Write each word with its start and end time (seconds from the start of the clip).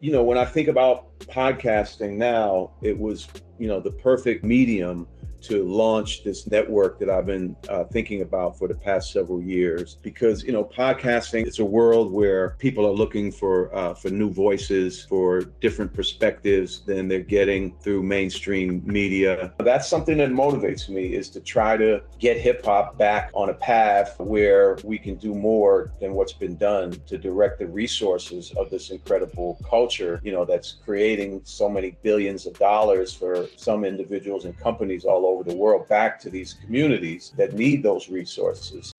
you 0.00 0.12
know, 0.12 0.22
when 0.22 0.36
I 0.36 0.44
think 0.44 0.68
about 0.68 1.18
podcasting 1.20 2.16
now, 2.16 2.72
it 2.82 2.98
was, 2.98 3.28
you 3.58 3.66
know, 3.66 3.80
the 3.80 3.90
perfect 3.90 4.44
medium 4.44 5.08
to 5.42 5.64
launch 5.64 6.24
this 6.24 6.46
network 6.46 6.98
that 6.98 7.10
I've 7.10 7.26
been 7.26 7.56
uh, 7.68 7.84
thinking 7.84 8.22
about 8.22 8.58
for 8.58 8.68
the 8.68 8.74
past 8.74 9.12
several 9.12 9.42
years. 9.42 9.96
Because 10.02 10.42
you 10.44 10.52
know, 10.52 10.64
podcasting 10.64 11.46
it's 11.46 11.58
a 11.58 11.64
world 11.64 12.12
where 12.12 12.50
people 12.58 12.86
are 12.86 12.92
looking 12.92 13.30
for 13.30 13.74
uh, 13.74 13.94
for 13.94 14.10
new 14.10 14.30
voices, 14.30 15.04
for 15.04 15.42
different 15.60 15.92
perspectives 15.92 16.80
than 16.80 17.08
they're 17.08 17.20
getting 17.20 17.76
through 17.78 18.02
mainstream 18.02 18.82
media. 18.84 19.52
That's 19.58 19.88
something 19.88 20.18
that 20.18 20.30
motivates 20.30 20.88
me 20.88 21.14
is 21.14 21.28
to 21.30 21.40
try 21.40 21.76
to 21.76 22.02
get 22.18 22.38
hip 22.38 22.64
hop 22.64 22.98
back 22.98 23.30
on 23.34 23.50
a 23.50 23.54
path 23.54 24.18
where 24.18 24.78
we 24.84 24.98
can 24.98 25.16
do 25.16 25.34
more 25.34 25.92
than 26.00 26.14
what's 26.14 26.32
been 26.32 26.56
done 26.56 26.92
to 27.06 27.18
direct 27.18 27.58
the 27.58 27.66
resources 27.66 28.52
of 28.56 28.70
this 28.70 28.90
incredible 28.90 29.58
culture. 29.68 30.20
You 30.22 30.32
know, 30.32 30.44
that's 30.44 30.76
creating 30.84 31.42
so 31.44 31.68
many 31.68 31.96
billions 32.02 32.46
of 32.46 32.58
dollars 32.58 33.12
for 33.12 33.48
some 33.56 33.84
individuals 33.84 34.44
and 34.44 34.58
companies 34.58 35.04
all 35.04 35.25
over 35.26 35.44
the 35.44 35.54
world 35.54 35.88
back 35.88 36.18
to 36.20 36.30
these 36.30 36.54
communities 36.54 37.32
that 37.36 37.52
need 37.54 37.82
those 37.82 38.08
resources. 38.08 38.92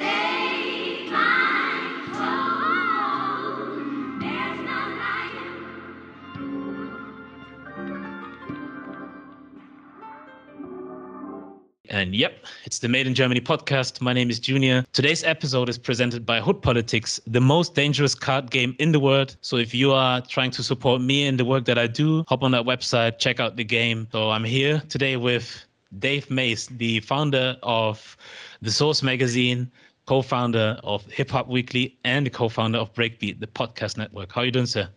And 11.90 12.14
yep, 12.14 12.46
it's 12.66 12.80
the 12.80 12.88
Made 12.88 13.08
in 13.08 13.16
Germany 13.16 13.42
podcast. 13.42 14.02
My 14.02 14.14
name 14.14 14.30
is 14.30 14.40
Junior. 14.40 14.86
Today's 14.94 15.24
episode 15.24 15.68
is 15.68 15.78
presented 15.78 16.26
by 16.26 16.40
Hood 16.40 16.62
Politics, 16.62 17.20
the 17.26 17.42
most 17.42 17.74
dangerous 17.74 18.14
card 18.14 18.52
game 18.52 18.76
in 18.78 18.92
the 18.92 19.00
world. 19.00 19.36
So 19.42 19.58
if 19.58 19.74
you 19.74 19.94
are 19.94 20.22
trying 20.22 20.52
to 20.52 20.64
support 20.64 21.02
me 21.02 21.26
in 21.26 21.38
the 21.38 21.46
work 21.46 21.66
that 21.66 21.80
I 21.80 21.88
do, 21.88 22.24
hop 22.28 22.44
on 22.44 22.52
that 22.52 22.66
website, 22.66 23.18
check 23.20 23.40
out 23.40 23.56
the 23.56 23.64
game. 23.64 24.08
So 24.12 24.30
I'm 24.30 24.44
here 24.44 24.82
today 24.90 25.18
with 25.18 25.66
Dave 26.00 26.30
Mays, 26.30 26.68
the 26.68 27.00
founder 27.02 27.58
of 27.64 28.18
The 28.62 28.72
Source 28.72 29.02
Magazine, 29.04 29.72
co 30.06 30.22
founder 30.22 30.80
of 30.84 31.06
Hip 31.06 31.30
Hop 31.32 31.48
Weekly, 31.48 31.98
and 32.04 32.26
the 32.26 32.30
co 32.30 32.50
founder 32.50 32.80
of 32.80 32.94
Breakbeat, 32.94 33.40
the 33.40 33.48
podcast 33.48 33.98
network. 33.98 34.32
How 34.32 34.42
are 34.42 34.46
you 34.46 34.52
doing, 34.52 34.66
sir? 34.66 34.90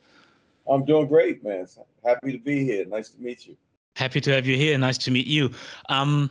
I'm 0.68 0.84
doing 0.84 1.06
great, 1.06 1.44
man. 1.44 1.66
Happy 2.04 2.32
to 2.32 2.38
be 2.38 2.64
here. 2.64 2.84
Nice 2.86 3.10
to 3.10 3.20
meet 3.20 3.46
you. 3.46 3.56
Happy 3.96 4.20
to 4.20 4.32
have 4.32 4.46
you 4.46 4.56
here. 4.56 4.76
Nice 4.78 4.98
to 4.98 5.10
meet 5.10 5.26
you. 5.26 5.50
Um, 5.88 6.30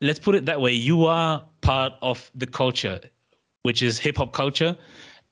let's 0.00 0.18
put 0.18 0.34
it 0.34 0.44
that 0.46 0.60
way. 0.60 0.72
You 0.72 1.06
are 1.06 1.44
part 1.62 1.94
of 2.02 2.30
the 2.34 2.46
culture, 2.46 3.00
which 3.62 3.82
is 3.82 3.98
hip 3.98 4.18
hop 4.18 4.32
culture. 4.32 4.76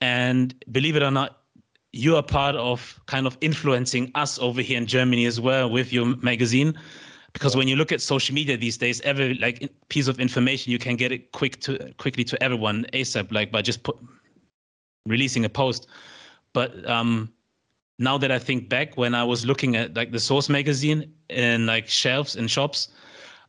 And 0.01 0.55
believe 0.73 0.97
it 0.97 1.03
or 1.03 1.11
not, 1.11 1.41
you 1.93 2.17
are 2.17 2.23
part 2.23 2.57
of 2.57 3.01
kind 3.07 3.27
of 3.27 3.39
influencing 3.41 4.11
us 4.15 4.39
over 4.39 4.61
here 4.61 4.79
in 4.79 4.87
Germany 4.87 5.27
as 5.27 5.41
well 5.41 5.71
with 5.71 5.93
your 5.93 6.17
magazine 6.17 6.75
because 7.35 7.57
when 7.57 7.69
you 7.69 7.77
look 7.77 7.93
at 7.93 8.01
social 8.01 8.35
media 8.35 8.57
these 8.57 8.79
days 8.79 9.03
every 9.03 9.35
like 9.35 9.71
piece 9.89 10.09
of 10.09 10.19
information 10.19 10.73
you 10.73 10.79
can 10.79 10.97
get 10.97 11.13
it 11.13 11.31
quick 11.33 11.61
to 11.61 11.93
quickly 11.99 12.25
to 12.25 12.43
everyone 12.43 12.87
asap 12.95 13.31
like 13.31 13.53
by 13.53 13.61
just 13.61 13.83
put 13.83 13.97
releasing 15.07 15.45
a 15.45 15.49
post. 15.51 15.87
But 16.55 16.89
um 16.89 17.31
now 17.99 18.19
that 18.19 18.33
i 18.33 18.41
think 18.41 18.69
back 18.69 18.97
when 18.97 19.15
i 19.15 19.23
was 19.23 19.47
looking 19.47 19.77
at 19.77 19.95
like 19.95 20.11
the 20.11 20.19
source 20.19 20.49
magazine 20.49 21.13
in 21.29 21.65
like 21.65 21.87
shelves 21.87 22.35
and 22.35 22.51
shops 22.51 22.89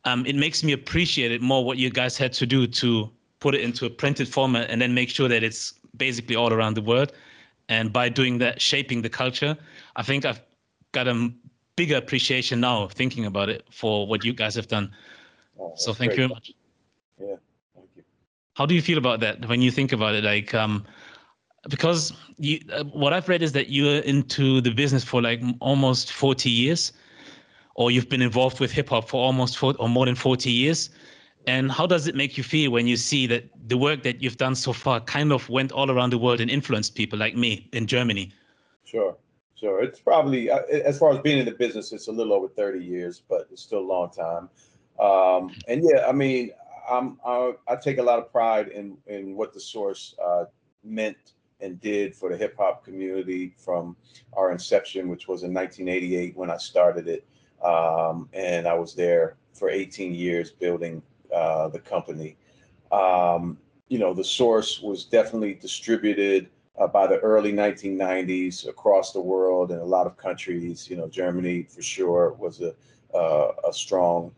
um 0.04 0.24
it 0.24 0.36
makes 0.36 0.62
me 0.62 0.72
appreciate 0.72 1.32
it 1.32 1.42
more 1.42 1.64
what 1.64 1.78
you 1.78 1.90
guys 1.90 2.16
had 2.16 2.32
to 2.32 2.46
do 2.46 2.64
to 2.64 3.10
put 3.40 3.56
it 3.56 3.60
into 3.60 3.86
a 3.86 3.90
printed 3.90 4.28
format 4.28 4.70
and 4.70 4.80
then 4.80 4.94
make 4.94 5.10
sure 5.10 5.28
that 5.28 5.42
it's 5.42 5.74
basically 5.96 6.36
all 6.36 6.52
around 6.52 6.74
the 6.74 6.82
world. 6.82 7.12
And 7.68 7.92
by 7.92 8.08
doing 8.08 8.38
that 8.38 8.60
shaping 8.60 9.02
the 9.02 9.10
culture 9.10 9.56
i 9.96 10.02
think 10.02 10.24
i've 10.24 10.40
got 10.92 11.08
a 11.08 11.32
bigger 11.76 11.96
appreciation 11.96 12.60
now 12.60 12.88
thinking 12.88 13.26
about 13.26 13.48
it 13.48 13.64
for 13.70 14.06
what 14.06 14.24
you 14.24 14.32
guys 14.32 14.54
have 14.54 14.66
done. 14.66 14.90
Oh, 15.60 15.72
so 15.76 15.92
thank 15.92 16.10
great. 16.10 16.18
you 16.18 16.28
very 16.28 16.28
much. 16.28 16.52
Yeah, 17.20 17.36
thank 17.74 17.88
you. 17.94 18.02
How 18.54 18.66
do 18.66 18.74
you 18.74 18.82
feel 18.82 18.98
about 18.98 19.20
that 19.20 19.46
when 19.46 19.62
you 19.62 19.70
think 19.70 19.92
about 19.92 20.14
it? 20.14 20.24
Like, 20.24 20.54
um, 20.54 20.84
because 21.68 22.12
you, 22.38 22.60
uh, 22.72 22.84
what 22.84 23.12
I've 23.12 23.28
read 23.28 23.42
is 23.42 23.52
that 23.52 23.68
you're 23.68 24.00
into 24.00 24.60
the 24.60 24.70
business 24.70 25.04
for 25.04 25.20
like 25.20 25.42
almost 25.60 26.12
40 26.12 26.50
years, 26.50 26.92
or 27.74 27.90
you've 27.90 28.08
been 28.08 28.22
involved 28.22 28.58
with 28.58 28.72
hip 28.72 28.88
hop 28.88 29.08
for 29.08 29.22
almost 29.22 29.58
four, 29.58 29.74
or 29.78 29.88
more 29.88 30.06
than 30.06 30.14
40 30.14 30.50
years. 30.50 30.90
And 31.46 31.70
how 31.70 31.86
does 31.86 32.08
it 32.08 32.16
make 32.16 32.36
you 32.36 32.42
feel 32.42 32.72
when 32.72 32.86
you 32.88 32.96
see 32.96 33.26
that 33.28 33.44
the 33.68 33.76
work 33.76 34.02
that 34.02 34.20
you've 34.20 34.36
done 34.36 34.56
so 34.56 34.72
far 34.72 34.98
kind 35.00 35.32
of 35.32 35.48
went 35.48 35.70
all 35.70 35.90
around 35.90 36.10
the 36.10 36.18
world 36.18 36.40
and 36.40 36.50
influenced 36.50 36.96
people 36.96 37.18
like 37.18 37.36
me 37.36 37.68
in 37.72 37.86
Germany? 37.86 38.32
Sure. 38.84 39.16
Sure, 39.58 39.82
it's 39.82 40.00
probably 40.00 40.50
uh, 40.50 40.60
as 40.70 40.98
far 40.98 41.12
as 41.12 41.20
being 41.20 41.38
in 41.38 41.46
the 41.46 41.52
business, 41.52 41.90
it's 41.92 42.08
a 42.08 42.12
little 42.12 42.34
over 42.34 42.46
thirty 42.46 42.84
years, 42.84 43.22
but 43.26 43.48
it's 43.50 43.62
still 43.62 43.78
a 43.78 43.80
long 43.80 44.10
time. 44.10 44.50
Um, 45.00 45.54
and 45.66 45.82
yeah, 45.82 46.06
I 46.06 46.12
mean, 46.12 46.50
I'm, 46.90 47.18
I, 47.24 47.52
I, 47.66 47.76
take 47.76 47.98
a 47.98 48.02
lot 48.02 48.18
of 48.18 48.30
pride 48.30 48.68
in 48.68 48.98
in 49.06 49.34
what 49.34 49.54
the 49.54 49.60
source 49.60 50.14
uh, 50.22 50.44
meant 50.84 51.32
and 51.60 51.80
did 51.80 52.14
for 52.14 52.28
the 52.28 52.36
hip 52.36 52.54
hop 52.58 52.84
community 52.84 53.54
from 53.56 53.96
our 54.34 54.52
inception, 54.52 55.08
which 55.08 55.26
was 55.26 55.42
in 55.42 55.54
1988 55.54 56.36
when 56.36 56.50
I 56.50 56.58
started 56.58 57.08
it, 57.08 57.26
um, 57.64 58.28
and 58.34 58.68
I 58.68 58.74
was 58.74 58.94
there 58.94 59.36
for 59.54 59.70
18 59.70 60.14
years 60.14 60.50
building 60.50 61.02
uh, 61.34 61.68
the 61.68 61.78
company. 61.78 62.36
Um, 62.92 63.56
you 63.88 63.98
know, 63.98 64.12
the 64.12 64.24
source 64.24 64.82
was 64.82 65.04
definitely 65.04 65.54
distributed 65.54 66.50
uh, 66.78 66.86
by 66.86 67.06
the 67.06 67.18
early 67.18 67.52
1990s 67.52 68.68
across 68.68 69.12
the 69.12 69.20
world 69.20 69.70
in 69.70 69.78
a 69.78 69.84
lot 69.84 70.06
of 70.06 70.16
countries. 70.16 70.88
You 70.90 70.96
know, 70.96 71.08
Germany 71.08 71.62
for 71.62 71.82
sure 71.82 72.32
was 72.38 72.60
a 72.60 72.74
uh, 73.14 73.52
a 73.66 73.72
strong 73.72 74.32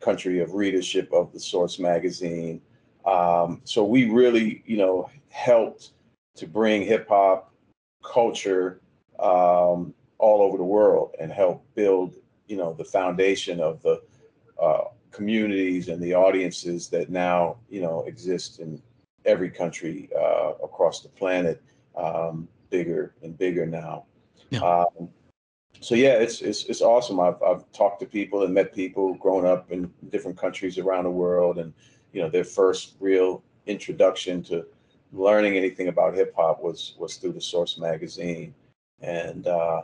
country 0.00 0.40
of 0.40 0.54
readership 0.54 1.12
of 1.12 1.32
the 1.32 1.40
Source 1.40 1.78
magazine. 1.78 2.60
Um, 3.06 3.60
so 3.64 3.84
we 3.84 4.10
really, 4.10 4.62
you 4.66 4.76
know, 4.76 5.10
helped 5.28 5.92
to 6.36 6.46
bring 6.46 6.82
hip 6.82 7.08
hop 7.08 7.52
culture 8.02 8.80
um, 9.18 9.94
all 10.18 10.42
over 10.42 10.56
the 10.56 10.64
world 10.64 11.14
and 11.20 11.30
help 11.32 11.64
build, 11.74 12.14
you 12.48 12.56
know, 12.56 12.74
the 12.74 12.84
foundation 12.84 13.60
of 13.60 13.82
the 13.82 14.02
uh, 14.60 14.84
communities 15.10 15.88
and 15.88 16.02
the 16.02 16.14
audiences 16.14 16.88
that 16.88 17.08
now, 17.10 17.56
you 17.68 17.80
know, 17.80 18.04
exist 18.04 18.58
in 18.58 18.82
every 19.24 19.50
country 19.50 20.08
uh, 20.18 20.52
across 20.62 21.02
the 21.02 21.08
planet 21.08 21.62
um, 21.96 22.48
bigger 22.70 23.14
and 23.22 23.36
bigger 23.36 23.66
now. 23.66 24.04
Yeah. 24.50 24.60
Um, 24.60 25.08
so 25.80 25.94
yeah, 25.94 26.14
it's 26.14 26.40
it's 26.40 26.64
it's 26.64 26.80
awesome. 26.80 27.20
I've 27.20 27.42
I've 27.42 27.70
talked 27.72 28.00
to 28.00 28.06
people 28.06 28.44
and 28.44 28.54
met 28.54 28.74
people 28.74 29.14
growing 29.14 29.46
up 29.46 29.70
in 29.70 29.92
different 30.10 30.38
countries 30.38 30.78
around 30.78 31.04
the 31.04 31.10
world, 31.10 31.58
and 31.58 31.72
you 32.12 32.22
know 32.22 32.28
their 32.28 32.44
first 32.44 32.94
real 33.00 33.42
introduction 33.66 34.42
to 34.44 34.66
learning 35.12 35.56
anything 35.56 35.88
about 35.88 36.14
hip 36.14 36.34
hop 36.36 36.62
was 36.62 36.94
was 36.98 37.16
through 37.16 37.32
the 37.32 37.40
Source 37.40 37.76
magazine, 37.76 38.54
and 39.00 39.46
uh, 39.46 39.82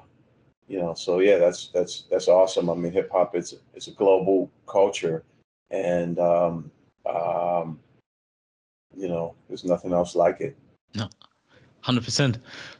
you 0.68 0.78
know 0.78 0.94
so 0.94 1.20
yeah, 1.20 1.38
that's 1.38 1.68
that's 1.68 2.04
that's 2.10 2.28
awesome. 2.28 2.70
I 2.70 2.74
mean, 2.74 2.92
hip 2.92 3.10
hop 3.12 3.34
it's 3.34 3.54
it's 3.74 3.88
a 3.88 3.92
global 3.92 4.50
culture, 4.66 5.24
and 5.70 6.18
um, 6.18 6.70
um, 7.06 7.78
you 8.96 9.08
know 9.08 9.34
there's 9.48 9.64
nothing 9.64 9.92
else 9.92 10.14
like 10.14 10.40
it. 10.40 10.56
No. 11.86 11.92
100%. 11.92 12.38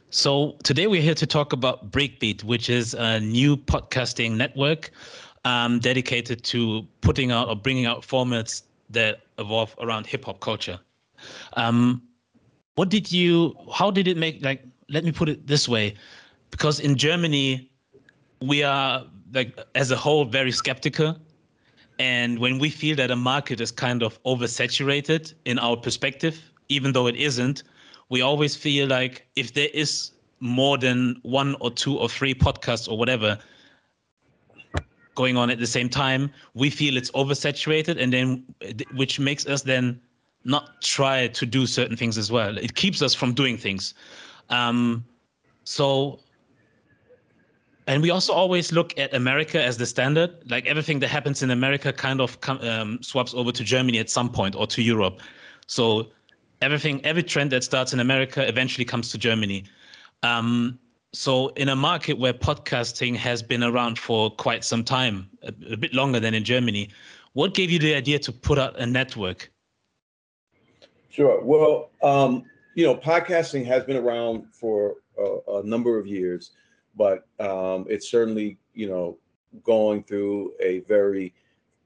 So 0.09 0.57
today 0.63 0.87
we're 0.87 1.01
here 1.01 1.15
to 1.15 1.25
talk 1.25 1.53
about 1.53 1.91
Breakbeat, 1.91 2.43
which 2.43 2.69
is 2.69 2.93
a 2.93 3.19
new 3.19 3.55
podcasting 3.57 4.35
network 4.35 4.91
um, 5.45 5.79
dedicated 5.79 6.43
to 6.45 6.85
putting 7.01 7.31
out 7.31 7.47
or 7.47 7.55
bringing 7.55 7.85
out 7.85 8.01
formats 8.01 8.63
that 8.89 9.21
evolve 9.39 9.73
around 9.79 10.05
hip 10.05 10.25
hop 10.25 10.39
culture. 10.41 10.79
Um, 11.53 12.01
what 12.75 12.89
did 12.89 13.11
you, 13.11 13.55
how 13.73 13.91
did 13.91 14.07
it 14.07 14.17
make, 14.17 14.43
like, 14.43 14.63
let 14.89 15.03
me 15.03 15.11
put 15.11 15.29
it 15.29 15.47
this 15.47 15.69
way, 15.69 15.95
because 16.49 16.79
in 16.79 16.97
Germany, 16.97 17.69
we 18.41 18.63
are, 18.63 19.05
like, 19.33 19.57
as 19.75 19.91
a 19.91 19.95
whole, 19.95 20.25
very 20.25 20.51
skeptical. 20.51 21.17
And 21.99 22.39
when 22.39 22.59
we 22.59 22.69
feel 22.69 22.95
that 22.97 23.11
a 23.11 23.15
market 23.15 23.61
is 23.61 23.71
kind 23.71 24.03
of 24.03 24.21
oversaturated 24.23 25.33
in 25.45 25.59
our 25.59 25.77
perspective, 25.77 26.41
even 26.67 26.91
though 26.91 27.07
it 27.07 27.15
isn't, 27.15 27.63
we 28.11 28.21
always 28.21 28.57
feel 28.57 28.87
like 28.87 29.25
if 29.37 29.53
there 29.53 29.69
is 29.73 30.11
more 30.41 30.77
than 30.77 31.17
one 31.23 31.55
or 31.61 31.71
two 31.71 31.97
or 31.97 32.09
three 32.09 32.33
podcasts 32.33 32.91
or 32.91 32.97
whatever 32.97 33.39
going 35.15 35.37
on 35.37 35.49
at 35.49 35.59
the 35.59 35.67
same 35.67 35.87
time, 35.87 36.29
we 36.53 36.69
feel 36.69 36.97
it's 36.97 37.09
oversaturated, 37.11 38.01
and 38.01 38.11
then 38.11 38.43
which 38.95 39.17
makes 39.17 39.47
us 39.47 39.61
then 39.61 39.99
not 40.43 40.81
try 40.81 41.27
to 41.27 41.45
do 41.45 41.65
certain 41.65 41.95
things 41.95 42.17
as 42.17 42.29
well. 42.29 42.57
It 42.57 42.75
keeps 42.75 43.01
us 43.01 43.13
from 43.13 43.33
doing 43.33 43.57
things. 43.57 43.93
Um, 44.49 45.05
so, 45.63 46.19
and 47.87 48.01
we 48.01 48.09
also 48.09 48.33
always 48.33 48.73
look 48.73 48.97
at 48.99 49.13
America 49.13 49.63
as 49.63 49.77
the 49.77 49.85
standard. 49.85 50.31
Like 50.49 50.65
everything 50.65 50.99
that 50.99 51.07
happens 51.07 51.43
in 51.43 51.51
America 51.51 51.93
kind 51.93 52.19
of 52.19 52.37
um, 52.49 53.01
swaps 53.01 53.33
over 53.33 53.53
to 53.53 53.63
Germany 53.63 53.99
at 53.99 54.09
some 54.09 54.29
point 54.29 54.53
or 54.55 54.67
to 54.67 54.81
Europe. 54.81 55.21
So 55.67 56.07
everything, 56.61 57.03
every 57.05 57.23
trend 57.23 57.51
that 57.51 57.63
starts 57.63 57.93
in 57.93 57.99
America 57.99 58.47
eventually 58.47 58.85
comes 58.85 59.11
to 59.11 59.17
Germany. 59.17 59.65
Um, 60.23 60.79
So, 61.13 61.49
in 61.57 61.67
a 61.67 61.75
market 61.75 62.17
where 62.17 62.33
podcasting 62.33 63.17
has 63.17 63.43
been 63.43 63.63
around 63.63 63.99
for 63.99 64.31
quite 64.31 64.63
some 64.63 64.83
time, 64.83 65.29
a, 65.43 65.51
a 65.73 65.77
bit 65.77 65.93
longer 65.93 66.21
than 66.21 66.33
in 66.33 66.45
Germany, 66.45 66.87
what 67.33 67.53
gave 67.53 67.69
you 67.69 67.79
the 67.79 67.93
idea 67.93 68.17
to 68.19 68.31
put 68.31 68.57
out 68.57 68.79
a 68.79 68.85
network? 68.85 69.51
Sure. 71.09 71.41
Well, 71.43 71.89
um, 72.01 72.45
you 72.75 72.85
know, 72.85 72.95
podcasting 72.95 73.65
has 73.65 73.83
been 73.83 73.97
around 73.97 74.45
for 74.53 74.95
a, 75.17 75.59
a 75.59 75.63
number 75.63 75.99
of 75.99 76.07
years, 76.07 76.51
but 76.95 77.27
um, 77.39 77.85
it's 77.89 78.09
certainly, 78.09 78.57
you 78.73 78.87
know, 78.87 79.17
going 79.63 80.03
through 80.03 80.53
a 80.61 80.79
very, 80.87 81.33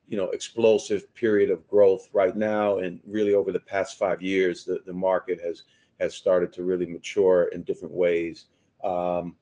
you 0.08 0.18
know, 0.18 0.30
explosive 0.30 1.14
period 1.16 1.50
of 1.50 1.68
growth 1.68 2.10
right 2.14 2.36
now. 2.36 2.78
And 2.78 3.00
really 3.08 3.34
over 3.34 3.52
the 3.52 3.60
past 3.60 3.98
five 3.98 4.22
years, 4.22 4.64
the, 4.64 4.80
the 4.86 4.94
market 4.94 5.42
has 5.42 5.64
has 6.00 6.14
started 6.14 6.52
to 6.54 6.64
really 6.64 6.86
mature 6.86 7.46
in 7.54 7.64
different 7.64 7.94
ways. 7.94 8.46
Um, 8.84 9.36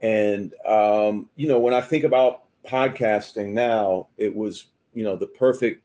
and, 0.00 0.54
um, 0.66 1.28
you 1.36 1.46
know, 1.46 1.58
when 1.58 1.74
I 1.74 1.82
think 1.82 2.04
about 2.04 2.44
podcasting 2.66 3.52
now, 3.52 4.08
it 4.16 4.34
was, 4.34 4.66
you 4.94 5.04
know, 5.04 5.14
the 5.14 5.26
perfect 5.26 5.82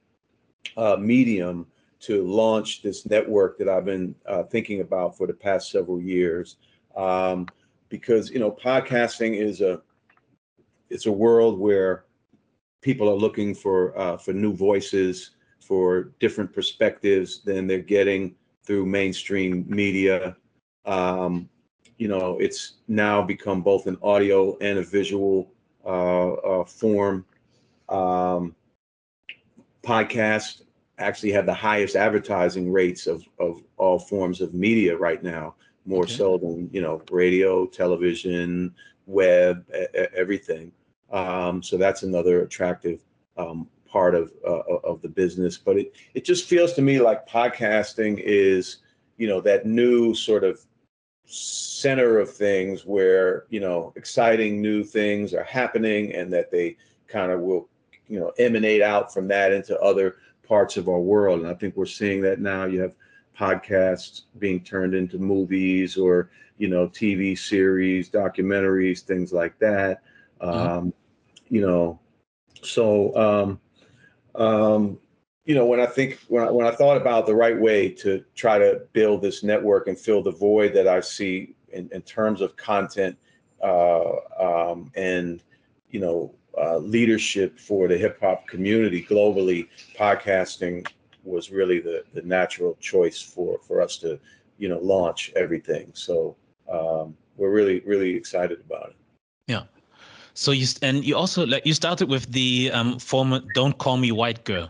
uh, 0.78 0.96
medium 0.96 1.68
to 2.00 2.24
launch 2.24 2.82
this 2.82 3.06
network 3.06 3.58
that 3.58 3.68
I've 3.68 3.86
been 3.86 4.16
uh, 4.26 4.44
thinking 4.44 4.80
about 4.82 5.18
for 5.18 5.28
the 5.28 5.34
past 5.34 5.70
several 5.70 6.02
years. 6.02 6.56
Um, 6.96 7.48
because, 7.90 8.30
you 8.32 8.40
know, 8.40 8.52
podcasting 8.52 9.38
is 9.38 9.60
a, 9.60 9.82
it's 10.90 11.08
a 11.08 11.12
world 11.12 11.60
where 11.60 12.06
people 12.86 13.10
are 13.10 13.16
looking 13.16 13.56
for 13.56 13.98
uh, 13.98 14.16
for 14.16 14.32
new 14.32 14.54
voices, 14.54 15.32
for 15.60 16.12
different 16.20 16.54
perspectives 16.54 17.42
than 17.44 17.66
they're 17.66 17.80
getting 17.98 18.36
through 18.64 18.86
mainstream 18.86 19.66
media. 19.68 20.38
Um, 20.86 21.50
you 21.98 22.08
know, 22.08 22.38
it's 22.40 22.74
now 22.88 23.24
become 23.24 23.64
both 23.64 23.88
an 23.88 23.98
audio 24.04 24.56
and 24.60 24.78
a 24.78 24.84
visual 24.84 25.52
uh, 25.84 26.34
uh, 26.34 26.66
form. 26.66 27.26
Um, 27.90 28.56
podcasts 29.82 30.62
actually 31.00 31.32
have 31.32 31.48
the 31.48 31.54
highest 31.54 31.96
advertising 31.96 32.72
rates 32.72 33.08
of, 33.08 33.24
of 33.40 33.64
all 33.78 33.98
forms 33.98 34.42
of 34.42 34.54
media 34.54 34.96
right 34.96 35.24
now, 35.24 35.56
more 35.86 36.04
okay. 36.04 36.14
so 36.14 36.38
than, 36.38 36.70
you 36.72 36.82
know, 36.82 37.02
radio, 37.10 37.66
television, 37.66 38.76
web, 39.08 39.66
everything. 40.14 40.72
Um, 41.12 41.62
so 41.62 41.78
that's 41.78 42.04
another 42.04 42.42
attractive 42.42 43.02
um, 43.38 43.68
part 43.88 44.16
of 44.16 44.32
uh, 44.46 44.62
of 44.84 45.02
the 45.02 45.10
business. 45.10 45.58
But 45.58 45.78
it 45.78 45.94
it 46.14 46.26
just 46.26 46.48
feels 46.48 46.74
to 46.74 46.82
me 46.82 47.00
like 47.00 47.28
podcasting 47.28 48.22
is, 48.24 48.78
you 49.18 49.28
know, 49.28 49.42
that 49.42 49.66
new 49.66 50.14
sort 50.14 50.44
of 50.44 50.60
center 51.26 52.20
of 52.20 52.32
things 52.32 52.86
where 52.86 53.46
you 53.50 53.60
know 53.60 53.92
exciting 53.96 54.62
new 54.62 54.84
things 54.84 55.34
are 55.34 55.44
happening 55.44 56.14
and 56.14 56.32
that 56.32 56.52
they 56.52 56.78
kind 57.08 57.32
of 57.32 57.40
will 57.40 57.68
you 58.08 58.20
know 58.20 58.32
emanate 58.38 58.82
out 58.82 59.12
from 59.12 59.28
that 59.28 59.52
into 59.52 59.80
other 59.80 60.18
parts 60.48 60.78
of 60.78 60.88
our 60.88 61.00
world 61.00 61.40
and 61.40 61.50
i 61.50 61.54
think 61.56 61.76
we're 61.76 61.84
seeing 61.84 62.22
that 62.22 62.40
now 62.40 62.66
you 62.66 62.80
have 62.80 62.94
podcasts 63.38 64.24
being 64.38 64.60
turned 64.64 64.94
into 64.94 65.18
movies 65.18 65.98
or 65.98 66.30
you 66.58 66.68
know 66.68 66.88
tv 66.88 67.38
series 67.38 68.10
documentaries 68.10 69.02
things 69.02 69.34
like 69.34 69.58
that. 69.60 70.02
Um, 70.42 70.94
you 71.50 71.62
know 71.62 72.00
so 72.62 73.16
um, 73.16 73.60
um, 74.36 75.00
you 75.46 75.54
know, 75.54 75.66
when 75.66 75.80
I 75.80 75.86
think 75.86 76.20
when 76.28 76.44
I, 76.44 76.52
when 76.52 76.66
I 76.66 76.72
thought 76.72 76.98
about 76.98 77.26
the 77.26 77.36
right 77.36 77.60
way 77.60 77.90
to 77.90 78.24
try 78.34 78.58
to 78.58 78.82
build 78.94 79.22
this 79.22 79.44
network 79.44 79.88
and 79.88 79.98
fill 79.98 80.24
the 80.24 80.32
void 80.32 80.74
that 80.74 80.88
I 80.88 81.02
see 81.02 81.56
in, 81.70 81.90
in 81.92 82.02
terms 82.02 82.42
of 82.42 82.58
content 82.58 83.18
uh, 83.64 84.12
um, 84.40 84.92
and 84.96 85.44
you 85.90 86.00
know 86.00 86.34
uh, 86.58 86.78
leadership 86.78 87.60
for 87.60 87.88
the 87.88 87.98
hip 87.98 88.20
hop 88.20 88.48
community 88.48 89.04
globally, 89.04 89.68
podcasting 89.98 90.88
was 91.24 91.52
really 91.52 91.80
the 91.80 92.04
the 92.14 92.24
natural 92.24 92.76
choice 92.80 93.22
for 93.22 93.60
for 93.60 93.82
us 93.82 93.98
to 93.98 94.20
you 94.58 94.68
know 94.68 94.80
launch 94.80 95.32
everything. 95.36 95.92
So 95.94 96.36
um, 96.72 97.16
we're 97.38 97.52
really 97.52 97.82
really 97.82 98.16
excited 98.16 98.62
about 98.62 98.90
it. 98.90 98.96
Yeah. 99.48 99.64
So 100.36 100.52
you 100.52 100.68
and 100.82 101.04
you 101.04 101.16
also 101.16 101.46
like 101.46 101.66
you 101.66 101.74
started 101.74 102.10
with 102.10 102.30
the 102.32 102.70
um, 102.74 103.00
format 103.00 103.44
"Don't 103.54 103.78
Call 103.78 103.96
Me 103.96 104.12
White 104.12 104.44
Girl." 104.44 104.70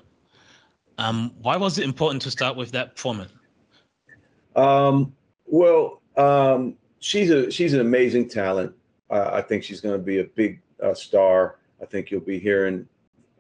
Um, 1.00 1.32
why 1.42 1.58
was 1.58 1.80
it 1.80 1.84
important 1.84 2.22
to 2.22 2.32
start 2.32 2.56
with 2.56 2.72
that 2.72 2.98
format? 2.98 3.30
Um, 4.56 5.14
well, 5.46 6.02
um, 6.18 6.76
she's 7.00 7.32
a 7.32 7.50
she's 7.50 7.74
an 7.74 7.82
amazing 7.82 8.30
talent. 8.30 8.74
Uh, 9.10 9.32
I 9.34 9.42
think 9.42 9.64
she's 9.64 9.82
going 9.82 9.98
to 10.00 10.04
be 10.04 10.20
a 10.20 10.24
big 10.24 10.62
uh, 10.82 10.94
star. 10.94 11.58
I 11.82 11.86
think 11.86 12.12
you'll 12.12 12.22
be 12.22 12.40
hearing 12.40 12.88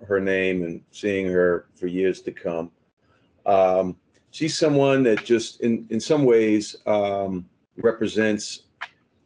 her 0.07 0.19
name 0.19 0.63
and 0.63 0.81
seeing 0.92 1.27
her 1.27 1.68
for 1.75 1.86
years 1.86 2.22
to 2.22 2.31
come. 2.31 2.72
Um, 3.45 3.95
she's 4.31 4.57
someone 4.57 5.04
that 5.04 5.24
just, 5.24 5.62
in 5.62 5.86
in 5.92 6.00
some 6.00 6.25
ways, 6.25 6.75
um, 6.88 7.45
represents 7.77 8.63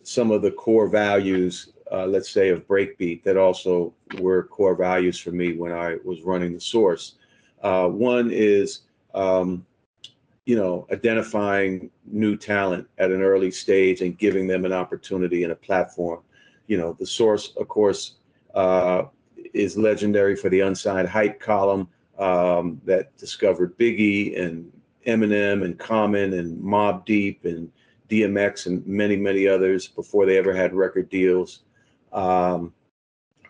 some 0.04 0.32
of 0.32 0.42
the 0.42 0.52
core 0.52 0.90
values, 0.90 1.72
uh, 1.92 2.06
let's 2.06 2.30
say, 2.30 2.50
of 2.50 2.68
breakbeat 2.68 3.24
that 3.24 3.38
also 3.38 3.94
were 4.20 4.44
core 4.44 4.76
values 4.76 5.20
for 5.20 5.32
me 5.32 5.54
when 5.54 5.72
I 5.72 5.98
was 6.04 6.22
running 6.22 6.54
the 6.54 6.60
source. 6.60 7.16
Uh, 7.62 7.88
one 7.88 8.30
is, 8.32 8.82
um, 9.14 9.66
you 10.46 10.56
know, 10.56 10.88
identifying 10.92 11.90
new 12.06 12.38
talent 12.38 12.88
at 12.98 13.12
an 13.12 13.22
early 13.22 13.52
stage 13.52 14.02
and 14.02 14.18
giving 14.18 14.48
them 14.48 14.66
an 14.66 14.74
opportunity 14.74 15.44
and 15.44 15.52
a 15.52 15.56
platform. 15.56 16.22
You 16.68 16.78
know, 16.78 16.96
the 17.00 17.06
source, 17.06 17.54
of 17.58 17.68
course, 17.68 18.16
uh, 18.54 19.04
is 19.54 19.78
legendary 19.78 20.36
for 20.36 20.50
the 20.50 20.62
unsigned 20.62 21.08
hype 21.08 21.40
column 21.40 21.88
um, 22.18 22.82
that 22.86 23.16
discovered 23.18 23.78
Biggie 23.78 24.40
and 24.40 24.72
Eminem 25.08 25.64
and 25.64 25.78
Common 25.78 26.34
and 26.34 26.62
Mobb 26.62 27.06
Deep 27.06 27.46
and 27.46 27.72
DMX 28.10 28.66
and 28.66 28.86
many, 28.86 29.16
many 29.16 29.48
others 29.48 29.88
before 29.88 30.26
they 30.26 30.38
ever 30.38 30.54
had 30.54 30.74
record 30.74 31.10
deals. 31.10 31.62
Um, 32.14 32.74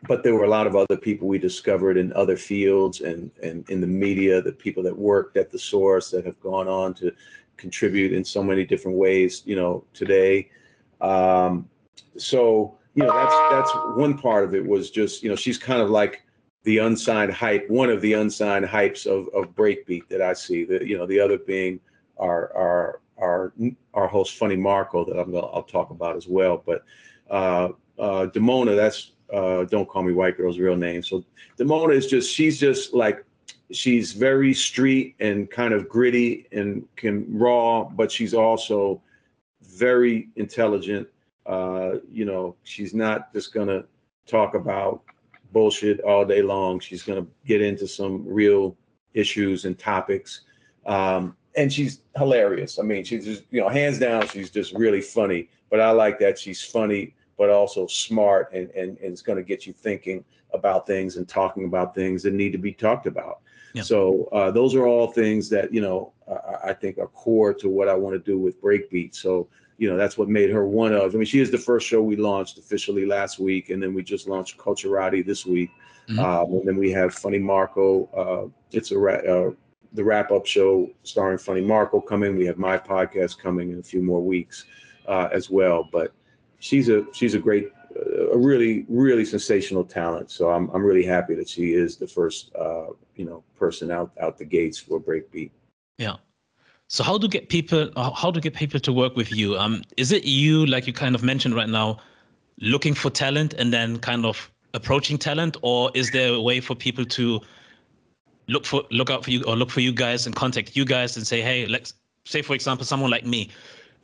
but 0.08 0.24
there 0.24 0.34
were 0.34 0.46
a 0.46 0.50
lot 0.50 0.68
of 0.68 0.76
other 0.76 0.96
people 0.96 1.28
we 1.28 1.38
discovered 1.38 1.98
in 1.98 2.14
other 2.14 2.38
fields 2.38 3.02
and, 3.02 3.32
and 3.44 3.70
in 3.70 3.82
the 3.82 3.88
media, 3.88 4.42
the 4.42 4.52
people 4.52 4.82
that 4.84 4.98
worked 4.98 5.36
at 5.36 5.52
the 5.52 5.60
source 5.60 6.10
that 6.12 6.26
have 6.26 6.40
gone 6.40 6.68
on 6.68 6.94
to 6.96 7.12
contribute 7.58 8.14
in 8.14 8.24
so 8.24 8.42
many 8.42 8.64
different 8.66 8.98
ways, 8.98 9.44
you 9.46 9.56
know, 9.56 9.84
today. 9.94 10.50
Um, 11.02 11.70
so, 12.18 12.78
you 12.96 13.04
know, 13.04 13.14
that's 13.14 13.36
that's 13.52 13.98
one 13.98 14.18
part 14.18 14.46
of 14.46 14.56
it 14.56 14.66
was 14.66 14.90
just, 14.90 15.22
you 15.22 15.30
know, 15.30 15.36
she's 15.36 15.58
kind 15.58 15.82
of 15.82 15.90
like 15.90 16.24
the 16.64 16.80
unsigned 16.80 17.34
hype, 17.34 17.70
one 17.70 17.90
of 17.90 18.02
the 18.02 18.14
unsigned 18.14 18.66
hypes 18.66 19.06
of, 19.06 19.28
of 19.34 19.54
breakbeat 19.56 20.08
that 20.10 20.22
I 20.22 20.34
see. 20.34 20.64
The, 20.64 20.86
you 20.88 20.98
know, 20.98 21.06
the 21.06 21.20
other 21.20 21.38
being 21.38 21.80
our 22.18 22.56
our 22.56 23.02
our 23.18 23.54
our 23.94 24.08
host 24.08 24.38
Funny 24.38 24.56
Marco 24.56 25.06
that 25.06 25.20
I'm 25.20 25.32
gonna 25.32 25.48
I'll 25.48 25.64
talk 25.64 25.90
about 25.90 26.16
as 26.16 26.28
well. 26.28 26.62
But 26.66 26.84
uh, 27.30 27.70
uh, 28.00 28.28
Damona, 28.28 28.76
that's 28.76 29.12
uh, 29.32 29.64
don't 29.66 29.88
call 29.88 30.04
me 30.04 30.14
white 30.14 30.38
girl's 30.38 30.58
real 30.58 30.76
name. 30.76 31.04
So 31.04 31.24
Damona 31.58 31.94
is 31.94 32.08
just 32.08 32.34
she's 32.34 32.60
just 32.60 32.94
like 32.94 33.24
she's 33.72 34.14
very 34.14 34.54
street 34.54 35.16
and 35.20 35.50
kind 35.52 35.74
of 35.74 35.88
gritty 35.88 36.48
and 36.52 36.88
can 36.96 37.26
raw, 37.30 37.84
but 37.84 38.12
she's 38.12 38.34
also 38.34 39.02
very 39.62 40.30
intelligent. 40.36 41.08
Uh, 41.46 41.96
you 42.12 42.26
know, 42.26 42.56
she's 42.64 42.94
not 42.94 43.32
just 43.34 43.54
gonna 43.54 43.84
talk 44.26 44.56
about 44.56 45.02
bullshit 45.52 46.00
all 46.02 46.26
day 46.26 46.42
long. 46.42 46.80
She's 46.80 47.04
gonna 47.04 47.26
get 47.46 47.62
into 47.62 47.88
some 47.88 48.26
real 48.26 48.76
issues 49.14 49.66
and 49.66 49.78
topics. 49.78 50.42
Um, 50.86 51.36
and 51.56 51.72
she's 51.72 52.02
hilarious. 52.16 52.80
I 52.80 52.84
mean, 52.84 53.04
she's 53.04 53.26
just, 53.26 53.44
you 53.52 53.60
know, 53.60 53.70
hands 53.70 54.00
down, 54.00 54.28
she's 54.28 54.50
just 54.50 54.74
really 54.74 55.02
funny. 55.02 55.50
But 55.70 55.82
I 55.82 55.92
like 55.92 56.20
that 56.20 56.40
she's 56.40 56.64
funny 56.64 57.14
but 57.40 57.50
also 57.50 57.88
smart 57.88 58.52
and, 58.54 58.70
and, 58.72 58.98
and 58.98 59.14
it's 59.14 59.22
going 59.24 59.38
to 59.38 59.44
get 59.44 59.66
you 59.66 59.72
thinking 59.72 60.24
about 60.54 60.86
things 60.86 61.16
and 61.16 61.28
talking 61.28 61.64
about 61.64 61.96
things 61.96 62.22
that 62.22 62.34
need 62.34 62.52
to 62.52 62.58
be 62.58 62.74
talked 62.74 63.08
about. 63.08 63.40
Yeah. 63.74 63.84
So 63.84 64.28
uh, 64.34 64.52
those 64.52 64.76
are 64.76 64.86
all 64.86 65.08
things 65.08 65.50
that 65.50 65.74
you 65.74 65.80
know 65.80 66.12
I, 66.30 66.70
I 66.70 66.74
think 66.74 66.98
are 66.98 67.08
core 67.08 67.54
to 67.54 67.70
what 67.70 67.88
I 67.88 67.96
want 67.96 68.14
to 68.14 68.20
do 68.20 68.38
with 68.38 68.62
Breakbeat. 68.62 69.16
So 69.16 69.48
you 69.78 69.90
know 69.90 69.96
that's 69.96 70.18
what 70.18 70.28
made 70.28 70.50
her 70.50 70.68
one 70.68 70.94
of. 70.94 71.16
I 71.16 71.18
mean, 71.18 71.26
she 71.26 71.40
is 71.40 71.50
the 71.50 71.58
first 71.58 71.88
show 71.88 72.02
we 72.02 72.18
launched 72.18 72.58
officially 72.58 73.06
last 73.06 73.40
week, 73.40 73.70
and 73.70 73.82
then 73.82 73.94
we 73.94 74.04
just 74.04 74.28
launched 74.28 74.58
Culturati 74.58 75.26
this 75.26 75.46
week, 75.46 75.70
mm-hmm. 76.10 76.20
um, 76.20 76.52
and 76.60 76.68
then 76.68 76.78
we 76.78 76.92
have 76.92 77.14
Funny 77.14 77.40
Marco. 77.40 78.06
Uh, 78.08 78.50
it's 78.72 78.92
a 78.92 78.98
ra- 78.98 79.14
uh, 79.14 79.52
the 79.94 80.04
wrap 80.04 80.32
up 80.32 80.46
show 80.46 80.90
starring 81.04 81.38
Funny 81.38 81.62
Marco 81.62 82.02
coming. 82.02 82.36
We 82.36 82.48
have 82.48 82.58
my 82.58 82.78
podcast 82.78 83.38
coming 83.38 83.72
in 83.72 83.80
a 83.80 83.84
few 83.84 84.02
more 84.02 84.22
weeks 84.22 84.66
uh, 85.08 85.30
as 85.32 85.50
well. 85.50 85.88
But 85.92 86.12
she's 86.60 86.90
a 86.90 87.06
she's 87.14 87.34
a 87.34 87.40
great, 87.40 87.72
a 88.32 88.38
really 88.38 88.86
really 88.88 89.26
sensational 89.26 89.84
talent. 89.84 90.32
So 90.32 90.50
I'm 90.52 90.70
I'm 90.72 90.84
really 90.84 91.06
happy 91.06 91.36
that 91.36 91.50
she 91.50 91.74
is 91.74 91.98
the 91.98 92.08
first 92.08 92.52
uh, 92.56 92.88
you 93.16 93.26
know 93.26 93.44
person 93.58 93.92
out 93.92 94.12
out 94.22 94.38
the 94.38 94.46
gates 94.46 94.78
for 94.78 95.00
breakbeat. 95.00 95.52
Yeah. 95.98 96.18
So 96.88 97.04
how 97.04 97.18
to 97.18 97.28
get 97.28 97.50
people 97.50 97.92
how 97.96 98.32
to 98.32 98.40
get 98.40 98.54
people 98.54 98.80
to 98.80 98.94
work 98.94 99.16
with 99.16 99.32
you? 99.32 99.58
Um, 99.58 99.84
is 99.98 100.12
it 100.12 100.24
you 100.24 100.66
like 100.66 100.88
you 100.88 100.94
kind 100.94 101.16
of 101.16 101.24
mentioned 101.24 101.56
right 101.56 101.70
now, 101.70 102.00
looking 102.60 102.94
for 102.94 103.10
talent 103.10 103.54
and 103.54 103.72
then 103.72 104.00
kind 104.00 104.26
of 104.26 104.52
approaching 104.74 105.18
talent, 105.18 105.58
or 105.62 105.92
is 105.94 106.12
there 106.12 106.34
a 106.34 106.42
way 106.42 106.60
for 106.62 106.76
people 106.76 107.06
to 107.06 107.42
look 108.48 108.66
for 108.66 108.84
look 108.90 109.10
out 109.10 109.24
for 109.24 109.32
you 109.32 109.44
or 109.44 109.56
look 109.56 109.70
for 109.70 109.82
you 109.82 109.92
guys 109.92 110.26
and 110.26 110.36
contact 110.36 110.76
you 110.76 110.84
guys 110.84 111.16
and 111.16 111.26
say, 111.26 111.42
hey, 111.42 111.68
let's 111.68 111.94
say 112.26 112.42
for 112.42 112.56
example, 112.56 112.86
someone 112.86 113.12
like 113.12 113.26
me, 113.26 113.50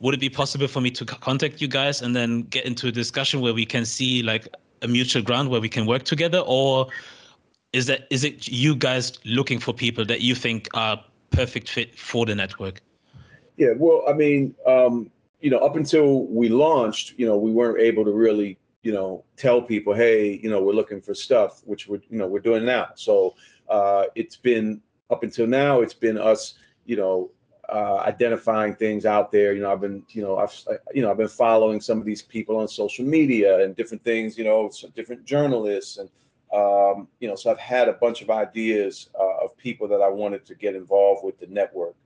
would 0.00 0.14
it 0.14 0.20
be 0.20 0.28
possible 0.28 0.68
for 0.68 0.80
me 0.80 0.90
to 0.90 1.04
contact 1.04 1.60
you 1.60 1.68
guys 1.68 2.02
and 2.02 2.14
then 2.14 2.42
get 2.42 2.64
into 2.64 2.88
a 2.88 2.92
discussion 2.92 3.40
where 3.40 3.54
we 3.54 3.64
can 3.64 3.84
see 3.84 4.22
like 4.22 4.46
a 4.82 4.88
mutual 4.88 5.22
ground 5.22 5.48
where 5.48 5.60
we 5.60 5.68
can 5.68 5.86
work 5.86 6.02
together, 6.04 6.42
or 6.46 6.88
is 7.72 7.86
that 7.86 8.06
is 8.10 8.24
it 8.24 8.48
you 8.48 8.76
guys 8.76 9.12
looking 9.24 9.58
for 9.58 9.72
people 9.72 10.04
that 10.04 10.20
you 10.20 10.34
think 10.34 10.68
are 10.74 11.02
perfect 11.30 11.68
fit 11.68 11.98
for 11.98 12.26
the 12.26 12.34
network? 12.34 12.80
Yeah, 13.56 13.72
well, 13.76 14.04
I 14.06 14.12
mean, 14.12 14.54
um, 14.66 15.10
you 15.40 15.50
know, 15.50 15.58
up 15.58 15.76
until 15.76 16.26
we 16.26 16.48
launched, 16.48 17.14
you 17.16 17.26
know, 17.26 17.38
we 17.38 17.50
weren't 17.50 17.80
able 17.80 18.04
to 18.04 18.12
really, 18.12 18.58
you 18.82 18.92
know, 18.92 19.24
tell 19.36 19.62
people, 19.62 19.94
hey, 19.94 20.38
you 20.42 20.50
know, 20.50 20.62
we're 20.62 20.74
looking 20.74 21.00
for 21.00 21.14
stuff, 21.14 21.62
which 21.64 21.88
we're, 21.88 22.00
you 22.10 22.18
know, 22.18 22.26
we're 22.26 22.40
doing 22.40 22.64
now. 22.64 22.88
So 22.96 23.34
uh, 23.68 24.04
it's 24.14 24.36
been 24.36 24.82
up 25.10 25.22
until 25.22 25.46
now, 25.46 25.80
it's 25.80 25.94
been 25.94 26.18
us, 26.18 26.54
you 26.84 26.96
know, 26.96 27.30
uh, 27.68 27.96
identifying 28.06 28.74
things 28.74 29.06
out 29.06 29.32
there. 29.32 29.54
You 29.54 29.62
know, 29.62 29.72
I've 29.72 29.80
been, 29.80 30.04
you 30.10 30.22
know, 30.22 30.38
I've, 30.38 30.54
you 30.94 31.02
know, 31.02 31.10
I've 31.10 31.16
been 31.16 31.28
following 31.28 31.80
some 31.80 31.98
of 31.98 32.04
these 32.04 32.22
people 32.22 32.56
on 32.58 32.68
social 32.68 33.04
media 33.04 33.64
and 33.64 33.74
different 33.74 34.04
things. 34.04 34.38
You 34.38 34.44
know, 34.44 34.70
different 34.94 35.24
journalists 35.24 35.98
and, 35.98 36.08
um, 36.52 37.08
you 37.20 37.28
know, 37.28 37.34
so 37.34 37.50
I've 37.50 37.58
had 37.58 37.88
a 37.88 37.94
bunch 37.94 38.22
of 38.22 38.30
ideas 38.30 39.10
uh, 39.18 39.44
of 39.44 39.56
people 39.56 39.88
that 39.88 40.00
I 40.00 40.08
wanted 40.08 40.46
to 40.46 40.54
get 40.54 40.74
involved 40.74 41.24
with 41.24 41.38
the 41.38 41.46
network. 41.48 41.96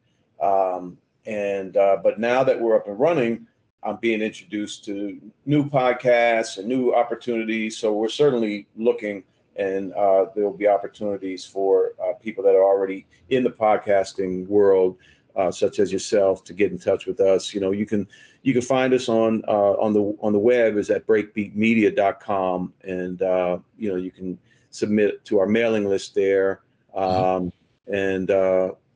Um, 0.40 0.96
and 1.26 1.76
uh, 1.76 1.98
but 2.02 2.18
now 2.18 2.42
that 2.44 2.58
we're 2.58 2.76
up 2.76 2.88
and 2.88 2.98
running, 2.98 3.46
I'm 3.82 3.96
being 3.96 4.20
introduced 4.20 4.84
to 4.86 5.20
new 5.46 5.68
podcasts 5.68 6.58
and 6.58 6.66
new 6.66 6.94
opportunities. 6.94 7.78
So 7.78 7.92
we're 7.92 8.08
certainly 8.08 8.66
looking, 8.76 9.24
and 9.56 9.92
uh, 9.94 10.26
there 10.34 10.44
will 10.44 10.56
be 10.56 10.66
opportunities 10.66 11.44
for 11.44 11.92
uh, 12.02 12.14
people 12.14 12.44
that 12.44 12.54
are 12.54 12.64
already 12.64 13.06
in 13.28 13.42
the 13.44 13.50
podcasting 13.50 14.46
world, 14.48 14.96
uh, 15.36 15.50
such 15.50 15.78
as 15.78 15.92
yourself, 15.92 16.44
to 16.44 16.52
get 16.52 16.72
in 16.72 16.78
touch 16.78 17.06
with 17.06 17.20
us. 17.20 17.54
You 17.54 17.60
know, 17.60 17.72
you 17.72 17.86
can 17.86 18.06
you 18.42 18.52
can 18.52 18.62
find 18.62 18.92
us 18.94 19.08
on 19.08 19.42
uh, 19.48 19.72
on 19.72 19.92
the 19.92 20.16
on 20.20 20.32
the 20.32 20.38
web 20.38 20.76
is 20.76 20.90
at 20.90 21.06
breakbeatmedia.com, 21.06 22.72
and 22.82 23.22
uh, 23.22 23.58
you 23.76 23.90
know 23.90 23.96
you 23.96 24.10
can 24.10 24.38
submit 24.70 25.24
to 25.26 25.38
our 25.38 25.46
mailing 25.46 25.88
list 25.88 26.14
there. 26.14 26.60
Mm-hmm. 26.94 27.24
Um, 27.24 27.52
and 27.86 28.30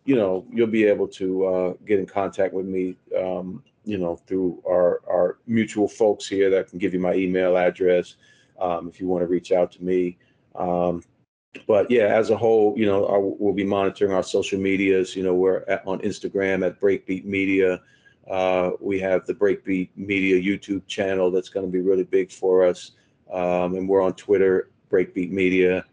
you 0.04 0.16
know, 0.16 0.46
you'll 0.52 0.66
be 0.66 0.84
able 0.84 1.08
to 1.08 1.46
uh, 1.46 1.72
get 1.86 1.98
in 1.98 2.06
contact 2.06 2.52
with 2.52 2.66
me, 2.66 2.96
um, 3.18 3.62
you 3.84 3.96
know, 3.98 4.16
through 4.16 4.62
our, 4.68 5.00
our 5.08 5.38
mutual 5.46 5.88
folks 5.88 6.28
here 6.28 6.50
that 6.50 6.68
can 6.68 6.78
give 6.78 6.92
you 6.92 7.00
my 7.00 7.14
email 7.14 7.56
address 7.56 8.16
um, 8.60 8.88
if 8.88 9.00
you 9.00 9.08
want 9.08 9.22
to 9.22 9.26
reach 9.26 9.50
out 9.50 9.72
to 9.72 9.82
me. 9.82 10.18
Um, 10.54 11.02
but 11.66 11.90
yeah, 11.90 12.06
as 12.06 12.30
a 12.30 12.36
whole, 12.36 12.74
you 12.76 12.86
know, 12.86 13.06
our, 13.06 13.20
we'll 13.20 13.54
be 13.54 13.64
monitoring 13.64 14.12
our 14.12 14.22
social 14.22 14.58
medias. 14.58 15.14
You 15.16 15.22
know, 15.22 15.34
we're 15.34 15.64
at, 15.68 15.86
on 15.86 16.00
Instagram 16.00 16.66
at 16.66 16.80
Breakbeat 16.80 17.24
Media. 17.24 17.80
Uh, 18.30 18.70
we 18.80 18.98
have 19.00 19.26
the 19.26 19.34
Breakbeat 19.34 19.90
Media 19.96 20.40
YouTube 20.40 20.86
channel 20.86 21.30
that's 21.30 21.48
going 21.48 21.66
to 21.66 21.70
be 21.70 21.80
really 21.80 22.04
big 22.04 22.32
for 22.32 22.64
us. 22.64 22.92
Um, 23.32 23.74
and 23.76 23.88
we're 23.88 24.02
on 24.02 24.14
Twitter, 24.14 24.70
Breakbeat 24.90 25.30
Media. 25.30 25.84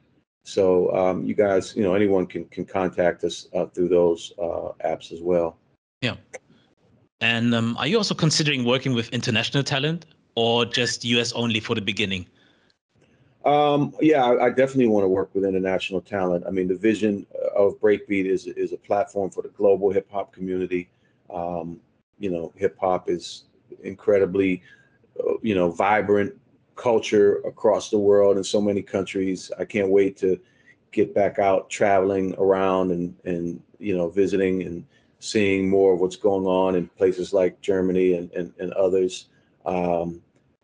So 0.44 0.94
um, 0.96 1.25
you 1.25 1.36
guys, 1.36 1.75
you 1.75 1.84
know, 1.84 1.94
anyone 1.94 2.25
can 2.25 2.46
can 2.46 2.65
contact 2.65 3.24
us 3.24 3.48
uh, 3.53 3.65
through 3.68 3.89
those 3.89 4.34
uh, 4.39 4.72
apps 4.84 5.12
as 5.12 5.22
well. 5.22 5.58
Yeah. 6.01 6.15
And 7.20 7.53
um, 7.53 7.77
are 7.77 7.86
you 7.86 7.98
also 7.98 8.15
considering 8.15 8.65
working 8.65 8.96
with 8.96 9.10
international 9.10 9.63
talent 9.63 10.06
or 10.36 10.65
just 10.65 11.06
US 11.06 11.32
only 11.34 11.60
for 11.60 11.75
the 11.75 11.82
beginning? 11.82 12.25
Um, 13.43 13.95
yeah, 14.00 14.24
I, 14.24 14.45
I, 14.45 14.50
definitely 14.50 14.88
want 14.88 15.03
to 15.03 15.07
work 15.07 15.33
with 15.33 15.45
international 15.45 16.00
talent. 16.00 16.45
I 16.48 16.51
mean, 16.51 16.67
the 16.67 16.75
vision 16.75 17.25
of 17.55 17.79
Breakbeat 17.79 18.25
is 18.25 18.45
is 18.45 18.71
a 18.71 18.77
platform 18.77 19.31
for 19.31 19.41
the 19.41 19.50
global 19.50 19.89
hip 19.89 20.07
hop 20.12 20.31
community. 20.31 20.89
Um, 21.33 21.79
you 22.19 22.29
know, 22.29 22.53
hip 22.55 22.77
hop 22.79 23.10
is 23.10 23.45
incredibly, 23.83 24.62
uh, 25.19 25.33
you 25.41 25.55
know, 25.55 25.71
vibrant 25.71 26.33
culture 26.75 27.38
across 27.45 27.89
the 27.89 27.98
world 27.98 28.38
in 28.38 28.43
so 28.43 28.62
many 28.62 28.83
countries. 28.83 29.51
I 29.57 29.65
can't 29.65 29.89
wait 29.89 30.17
to 30.17 30.39
get 30.91 31.15
back 31.15 31.39
out 31.39 31.69
traveling 31.69 32.36
around 32.38 32.91
and 32.91 33.15
and 33.25 33.62
you 33.79 33.98
know 33.98 34.10
visiting 34.10 34.62
and 34.63 34.86
seeing 35.19 35.67
more 35.67 35.93
of 35.93 36.00
what's 36.00 36.15
going 36.15 36.45
on 36.45 36.75
in 36.75 36.88
places 36.89 37.33
like 37.33 37.60
Germany 37.62 38.13
and 38.13 38.31
and, 38.33 38.53
and 38.60 38.71
others. 38.74 39.29
Um, 39.65 40.21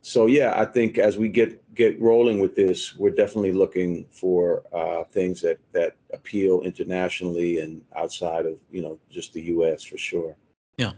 so 0.08 0.26
yeah, 0.26 0.54
I 0.56 0.64
think 0.64 0.98
as 0.98 1.18
we 1.18 1.28
get 1.28 1.52
get 1.76 2.00
rolling 2.00 2.40
with 2.40 2.56
this, 2.56 2.96
we're 2.96 3.18
definitely 3.24 3.52
looking 3.52 4.06
for 4.10 4.64
uh, 4.74 5.04
things 5.04 5.42
that 5.42 5.60
that 5.74 5.98
appeal 6.14 6.62
internationally 6.62 7.60
and 7.60 7.82
outside 7.94 8.46
of 8.46 8.58
you 8.72 8.82
know 8.82 8.98
just 9.10 9.34
the 9.34 9.42
U.S. 9.56 9.84
for 9.84 9.98
sure. 9.98 10.34
Yeah, 10.78 10.94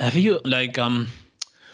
have 0.00 0.14
you 0.14 0.40
like 0.44 0.78
um 0.78 1.06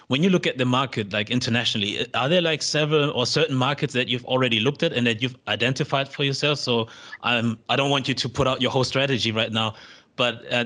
when 0.08 0.24
you 0.24 0.30
look 0.30 0.46
at 0.48 0.58
the 0.58 0.64
market 0.64 1.12
like 1.12 1.30
internationally 1.30 2.04
are 2.14 2.28
there 2.28 2.42
like 2.42 2.62
several 2.62 3.10
or 3.12 3.26
certain 3.26 3.54
markets 3.54 3.92
that 3.94 4.08
you've 4.08 4.24
already 4.24 4.58
looked 4.58 4.82
at 4.82 4.92
and 4.92 5.06
that 5.06 5.22
you've 5.22 5.36
identified 5.46 6.08
for 6.08 6.24
yourself 6.24 6.58
so 6.58 6.88
I'm 7.22 7.58
i 7.68 7.76
don't 7.76 7.90
want 7.90 8.08
you 8.08 8.14
to 8.14 8.28
put 8.28 8.48
out 8.48 8.60
your 8.60 8.72
whole 8.72 8.82
strategy 8.82 9.30
right 9.30 9.52
now 9.52 9.74
but 10.16 10.42
uh, 10.52 10.64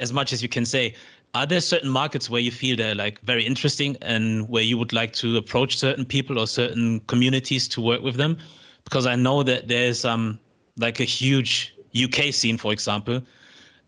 as 0.00 0.12
much 0.12 0.32
as 0.32 0.42
you 0.42 0.48
can 0.48 0.64
say 0.64 0.94
are 1.36 1.46
there 1.46 1.60
certain 1.60 1.90
markets 1.90 2.28
where 2.30 2.40
you 2.40 2.50
feel 2.50 2.76
they're 2.76 2.94
like 2.94 3.20
very 3.22 3.44
interesting 3.44 3.96
and 4.02 4.48
where 4.48 4.62
you 4.62 4.76
would 4.78 4.92
like 4.92 5.12
to 5.12 5.36
approach 5.36 5.78
certain 5.78 6.04
people 6.04 6.38
or 6.38 6.46
certain 6.46 7.00
communities 7.00 7.68
to 7.68 7.80
work 7.80 8.02
with 8.02 8.16
them 8.16 8.36
because 8.84 9.06
i 9.06 9.14
know 9.14 9.42
that 9.42 9.68
there's 9.68 10.04
um 10.04 10.38
like 10.76 11.00
a 11.00 11.04
huge 11.04 11.74
uk 12.04 12.32
scene 12.32 12.58
for 12.58 12.72
example 12.72 13.22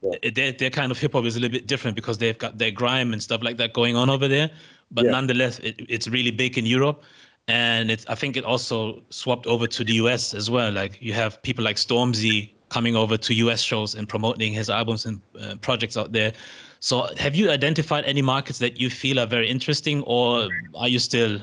yeah. 0.03 0.31
their, 0.35 0.53
their 0.53 0.71
kind 0.71 0.93
of 0.93 0.99
hip 0.99 1.13
hop 1.13 1.25
is 1.25 1.37
a 1.37 1.41
little 1.41 1.53
bit 1.59 1.67
different 1.67 1.95
because 1.97 2.19
they've 2.19 2.39
got 2.39 2.59
their 2.59 2.71
grime 2.71 3.13
and 3.13 3.23
stuff 3.23 3.43
like 3.43 3.57
that 3.57 3.73
going 3.73 3.97
on 3.97 4.09
over 4.09 4.29
there 4.29 4.51
but 4.91 5.05
yeah. 5.05 5.11
nonetheless, 5.11 5.59
it, 5.61 5.77
it's 5.89 6.09
really 6.09 6.31
big 6.31 6.59
in 6.59 6.67
Europe. 6.67 7.03
And 7.47 7.91
it's, 7.91 8.05
I 8.09 8.15
think 8.15 8.37
it 8.37 8.45
also 8.45 9.03
swapped 9.11 9.47
over 9.47 9.67
to 9.67 9.85
the 9.85 9.95
US 9.95 10.35
as 10.35 10.51
well. 10.51 10.71
Like 10.71 10.99
you 11.01 11.13
have 11.15 11.43
people 11.43 11.65
like 11.65 11.77
Stormzy 11.77 12.51
coming 12.69 12.95
over 12.97 13.17
to 13.17 13.35
US 13.35 13.63
shows 13.63 13.95
and 13.95 14.09
promoting 14.09 14.53
his 14.53 14.69
albums 14.69 15.07
and 15.07 15.21
uh, 15.41 15.57
projects 15.57 15.97
out 15.97 16.13
there. 16.13 16.33
So 16.81 17.09
have 17.17 17.35
you 17.35 17.51
identified 17.51 18.05
any 18.05 18.23
markets 18.23 18.59
that 18.61 18.81
you 18.81 18.91
feel 18.91 19.19
are 19.19 19.27
very 19.27 19.49
interesting 19.49 20.03
or 20.03 20.49
are 20.75 20.89
you 20.89 20.99
still 20.99 21.41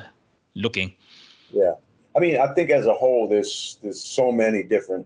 looking? 0.55 0.93
Yeah. 1.51 1.73
I 2.15 2.19
mean, 2.19 2.37
I 2.37 2.53
think 2.53 2.69
as 2.69 2.85
a 2.85 2.93
whole, 2.93 3.27
there's 3.27 3.77
there's 3.83 4.01
so 4.01 4.31
many 4.31 4.63
different 4.63 5.05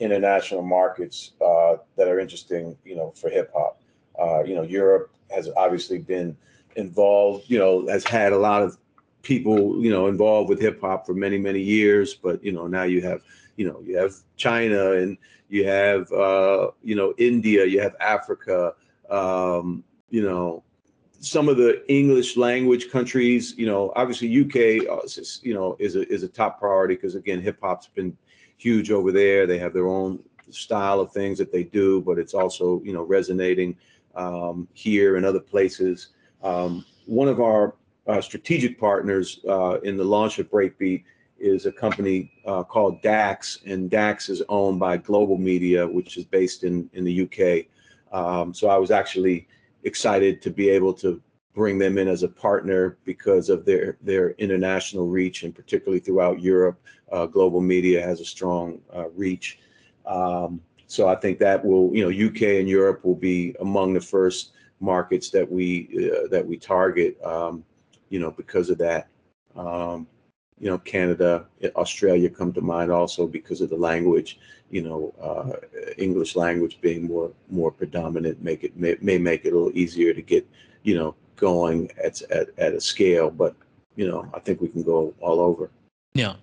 international 0.00 0.62
markets 0.62 1.32
uh, 1.40 1.76
that 1.96 2.08
are 2.08 2.18
interesting, 2.18 2.76
you 2.84 2.96
know, 2.96 3.12
for 3.12 3.30
hip 3.30 3.52
hop. 3.54 3.80
Uh, 4.18 4.42
you 4.42 4.54
know, 4.54 4.62
Europe 4.62 5.10
has 5.30 5.48
obviously 5.56 5.98
been 5.98 6.36
involved, 6.76 7.44
you 7.48 7.58
know, 7.58 7.86
has 7.86 8.04
had 8.04 8.32
a 8.32 8.38
lot 8.38 8.62
of 8.62 8.76
people, 9.22 9.82
you 9.82 9.90
know, 9.90 10.08
involved 10.08 10.48
with 10.48 10.60
hip 10.60 10.80
hop 10.80 11.06
for 11.06 11.14
many, 11.14 11.38
many 11.38 11.60
years. 11.60 12.14
But, 12.14 12.42
you 12.42 12.52
know, 12.52 12.66
now 12.66 12.84
you 12.84 13.02
have, 13.02 13.22
you 13.56 13.66
know, 13.66 13.80
you 13.84 13.96
have 13.96 14.14
China 14.36 14.92
and 14.92 15.16
you 15.48 15.64
have, 15.64 16.10
uh, 16.12 16.70
you 16.82 16.94
know, 16.94 17.14
India, 17.18 17.64
you 17.64 17.80
have 17.80 17.94
Africa, 18.00 18.74
um, 19.10 19.84
you 20.10 20.22
know, 20.22 20.62
some 21.20 21.48
of 21.48 21.56
the 21.56 21.84
English 21.92 22.36
language 22.36 22.90
countries, 22.90 23.54
you 23.56 23.66
know, 23.66 23.92
obviously 23.96 24.28
UK, 24.28 24.88
uh, 24.88 25.06
you 25.42 25.54
know, 25.54 25.76
is 25.78 25.96
a, 25.96 26.08
is 26.12 26.22
a 26.22 26.28
top 26.28 26.60
priority 26.60 26.94
because 26.94 27.14
again, 27.14 27.40
hip 27.40 27.58
hop's 27.60 27.88
been 27.88 28.16
huge 28.56 28.90
over 28.90 29.10
there. 29.12 29.46
They 29.46 29.58
have 29.58 29.72
their 29.72 29.88
own 29.88 30.20
style 30.50 31.00
of 31.00 31.12
things 31.12 31.38
that 31.38 31.52
they 31.52 31.64
do, 31.64 32.00
but 32.00 32.18
it's 32.18 32.34
also, 32.34 32.80
you 32.84 32.92
know, 32.92 33.02
resonating 33.02 33.76
um, 34.14 34.68
here 34.72 35.16
and 35.16 35.26
other 35.26 35.40
places. 35.40 36.08
Um, 36.42 36.84
one 37.06 37.28
of 37.28 37.40
our 37.40 37.74
uh, 38.06 38.20
strategic 38.20 38.78
partners 38.78 39.40
uh, 39.48 39.80
in 39.80 39.96
the 39.96 40.04
launch 40.04 40.38
of 40.38 40.50
Breakbeat 40.50 41.04
is 41.38 41.66
a 41.66 41.72
company 41.72 42.32
uh, 42.46 42.64
called 42.64 43.00
Dax, 43.02 43.60
and 43.66 43.90
Dax 43.90 44.28
is 44.28 44.42
owned 44.48 44.80
by 44.80 44.96
Global 44.96 45.36
Media, 45.36 45.86
which 45.86 46.16
is 46.16 46.24
based 46.24 46.64
in 46.64 46.88
in 46.94 47.04
the 47.04 47.22
UK. 47.22 47.66
Um, 48.12 48.54
so 48.54 48.68
I 48.68 48.76
was 48.76 48.90
actually 48.90 49.48
excited 49.84 50.42
to 50.42 50.50
be 50.50 50.68
able 50.68 50.92
to 50.94 51.22
bring 51.54 51.78
them 51.78 51.98
in 51.98 52.08
as 52.08 52.22
a 52.22 52.28
partner 52.28 52.98
because 53.04 53.48
of 53.48 53.64
their 53.64 53.96
their 54.00 54.30
international 54.32 55.08
reach, 55.08 55.42
and 55.42 55.54
particularly 55.54 56.00
throughout 56.00 56.40
Europe, 56.40 56.80
uh, 57.12 57.26
Global 57.26 57.60
Media 57.60 58.02
has 58.02 58.20
a 58.20 58.24
strong 58.24 58.80
uh, 58.94 59.08
reach. 59.10 59.58
Um, 60.06 60.60
so 60.86 61.08
I 61.08 61.16
think 61.16 61.38
that 61.40 61.62
will, 61.62 61.94
you 61.94 62.02
know, 62.02 62.26
UK 62.26 62.60
and 62.60 62.68
Europe 62.68 63.04
will 63.04 63.16
be 63.16 63.54
among 63.60 63.92
the 63.92 64.00
first 64.00 64.52
markets 64.80 65.30
that 65.30 65.50
we 65.50 66.10
uh, 66.12 66.28
that 66.28 66.46
we 66.46 66.56
target. 66.56 67.22
Um, 67.24 67.64
you 68.08 68.18
know, 68.18 68.30
because 68.30 68.70
of 68.70 68.78
that. 68.78 69.08
Um, 69.56 70.06
you 70.60 70.68
know, 70.68 70.78
Canada, 70.78 71.46
Australia 71.76 72.28
come 72.28 72.52
to 72.52 72.60
mind 72.60 72.90
also 72.90 73.26
because 73.26 73.60
of 73.60 73.70
the 73.70 73.76
language. 73.76 74.38
You 74.70 74.82
know, 74.82 75.14
uh, 75.20 75.92
English 75.96 76.36
language 76.36 76.78
being 76.80 77.06
more 77.06 77.30
more 77.48 77.70
predominant 77.70 78.42
make 78.42 78.64
it 78.64 78.76
may, 78.76 78.96
may 79.00 79.18
make 79.18 79.44
it 79.44 79.52
a 79.52 79.56
little 79.56 79.76
easier 79.76 80.12
to 80.12 80.22
get 80.22 80.46
you 80.82 80.94
know 80.96 81.14
going 81.36 81.90
at 82.02 82.20
at, 82.30 82.48
at 82.58 82.74
a 82.74 82.80
scale. 82.80 83.30
But 83.30 83.54
you 83.96 84.06
know, 84.06 84.28
I 84.34 84.40
think 84.40 84.60
we 84.60 84.68
can 84.68 84.82
go 84.82 85.14
all 85.20 85.40
over. 85.40 85.70
Yeah. 86.14 86.34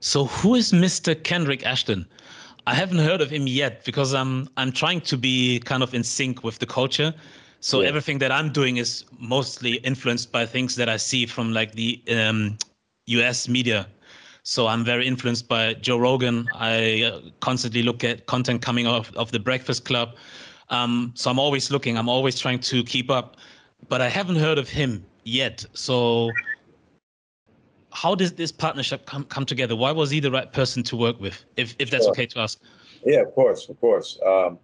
So 0.00 0.24
who 0.26 0.54
is 0.54 0.72
Mr. 0.72 1.20
Kendrick 1.22 1.64
Ashton? 1.66 2.06
I 2.66 2.74
haven't 2.74 2.98
heard 2.98 3.20
of 3.20 3.30
him 3.30 3.46
yet 3.46 3.84
because 3.84 4.14
I'm 4.14 4.48
I'm 4.56 4.72
trying 4.72 5.00
to 5.02 5.16
be 5.16 5.60
kind 5.60 5.82
of 5.82 5.94
in 5.94 6.04
sync 6.04 6.44
with 6.44 6.58
the 6.58 6.66
culture. 6.66 7.14
So 7.60 7.80
yeah. 7.80 7.88
everything 7.88 8.18
that 8.18 8.30
I'm 8.30 8.52
doing 8.52 8.76
is 8.76 9.04
mostly 9.18 9.74
influenced 9.76 10.30
by 10.30 10.46
things 10.46 10.76
that 10.76 10.88
I 10.88 10.96
see 10.96 11.26
from 11.26 11.52
like 11.52 11.72
the 11.72 12.00
um, 12.10 12.56
U.S. 13.08 13.48
media. 13.48 13.86
So 14.42 14.66
I'm 14.66 14.84
very 14.84 15.06
influenced 15.06 15.48
by 15.48 15.74
Joe 15.74 15.98
Rogan. 15.98 16.48
I 16.54 17.02
uh, 17.02 17.20
constantly 17.40 17.82
look 17.82 18.02
at 18.04 18.26
content 18.26 18.62
coming 18.62 18.86
off 18.86 19.14
of 19.14 19.30
the 19.30 19.38
Breakfast 19.38 19.84
Club. 19.84 20.16
Um, 20.70 21.12
so 21.14 21.30
I'm 21.30 21.38
always 21.38 21.70
looking. 21.70 21.98
I'm 21.98 22.08
always 22.08 22.38
trying 22.38 22.60
to 22.60 22.82
keep 22.84 23.10
up, 23.10 23.36
but 23.88 24.00
I 24.00 24.08
haven't 24.08 24.36
heard 24.36 24.58
of 24.58 24.68
him 24.68 25.04
yet. 25.24 25.64
So 25.74 26.30
how 27.92 28.14
did 28.14 28.36
this 28.36 28.52
partnership 28.52 29.06
come 29.06 29.24
come 29.24 29.44
together? 29.44 29.74
Why 29.76 29.92
was 29.92 30.10
he 30.10 30.20
the 30.20 30.30
right 30.30 30.52
person 30.52 30.82
to 30.84 30.96
work 30.96 31.20
with? 31.20 31.44
If 31.56 31.74
if 31.78 31.90
that's 31.90 32.04
sure. 32.04 32.12
okay 32.12 32.26
to 32.26 32.40
ask. 32.40 32.60
Yeah, 33.04 33.20
of 33.20 33.34
course, 33.34 33.68
of 33.68 33.80
course. 33.80 34.18
Um, 34.26 34.58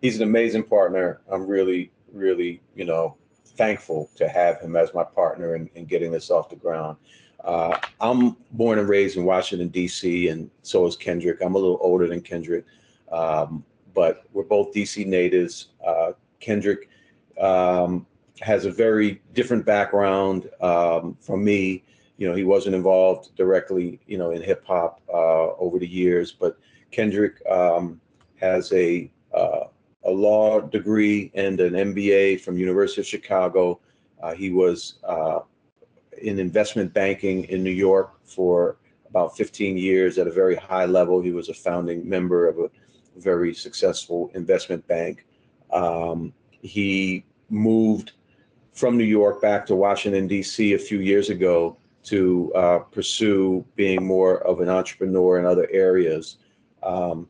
he's 0.00 0.16
an 0.16 0.22
amazing 0.22 0.64
partner. 0.64 1.20
I'm 1.30 1.46
really, 1.46 1.90
really, 2.12 2.60
you 2.74 2.84
know, 2.84 3.16
thankful 3.56 4.10
to 4.16 4.28
have 4.28 4.60
him 4.60 4.76
as 4.76 4.94
my 4.94 5.04
partner 5.04 5.54
in, 5.54 5.68
in 5.74 5.84
getting 5.84 6.10
this 6.10 6.30
off 6.30 6.48
the 6.48 6.56
ground. 6.56 6.96
Uh, 7.44 7.78
I'm 8.00 8.36
born 8.52 8.78
and 8.78 8.88
raised 8.88 9.16
in 9.16 9.24
Washington 9.24 9.68
D.C., 9.68 10.28
and 10.28 10.50
so 10.62 10.86
is 10.86 10.96
Kendrick. 10.96 11.38
I'm 11.40 11.54
a 11.54 11.58
little 11.58 11.78
older 11.80 12.06
than 12.06 12.20
Kendrick, 12.20 12.64
um, 13.12 13.64
but 13.94 14.24
we're 14.32 14.44
both 14.44 14.72
D.C. 14.72 15.04
natives. 15.04 15.68
Uh, 15.86 16.12
Kendrick 16.40 16.88
um, 17.40 18.06
has 18.40 18.64
a 18.64 18.70
very 18.70 19.22
different 19.34 19.64
background 19.64 20.50
um, 20.60 21.16
from 21.20 21.44
me 21.44 21.84
you 22.18 22.28
know, 22.28 22.34
he 22.34 22.44
wasn't 22.44 22.74
involved 22.74 23.34
directly, 23.36 24.00
you 24.06 24.18
know, 24.18 24.32
in 24.32 24.42
hip 24.42 24.64
hop 24.66 25.00
uh, 25.08 25.54
over 25.54 25.78
the 25.78 25.86
years, 25.86 26.32
but 26.32 26.58
Kendrick 26.90 27.40
um, 27.48 28.00
has 28.36 28.70
a 28.72 29.10
uh, 29.32 29.64
a 30.04 30.10
law 30.10 30.60
degree 30.60 31.30
and 31.34 31.60
an 31.60 31.74
MBA 31.74 32.40
from 32.40 32.58
University 32.58 33.00
of 33.00 33.06
Chicago. 33.06 33.80
Uh, 34.22 34.34
he 34.34 34.50
was 34.50 34.98
uh, 35.04 35.40
in 36.22 36.38
investment 36.38 36.92
banking 36.92 37.44
in 37.44 37.62
New 37.62 37.70
York 37.70 38.18
for 38.24 38.76
about 39.08 39.36
15 39.36 39.78
years 39.78 40.18
at 40.18 40.26
a 40.26 40.30
very 40.30 40.56
high 40.56 40.84
level. 40.84 41.20
He 41.20 41.32
was 41.32 41.48
a 41.48 41.54
founding 41.54 42.08
member 42.08 42.46
of 42.46 42.58
a 42.58 42.70
very 43.16 43.54
successful 43.54 44.30
investment 44.34 44.86
bank. 44.86 45.26
Um, 45.72 46.32
he 46.50 47.24
moved 47.50 48.12
from 48.72 48.96
New 48.96 49.04
York 49.04 49.40
back 49.40 49.66
to 49.66 49.74
Washington, 49.74 50.26
D.C. 50.28 50.74
a 50.74 50.78
few 50.78 51.00
years 51.00 51.30
ago 51.30 51.76
to 52.04 52.52
uh, 52.54 52.78
pursue 52.78 53.64
being 53.74 54.04
more 54.04 54.38
of 54.46 54.60
an 54.60 54.68
entrepreneur 54.68 55.38
in 55.38 55.44
other 55.44 55.68
areas. 55.72 56.36
Um, 56.82 57.28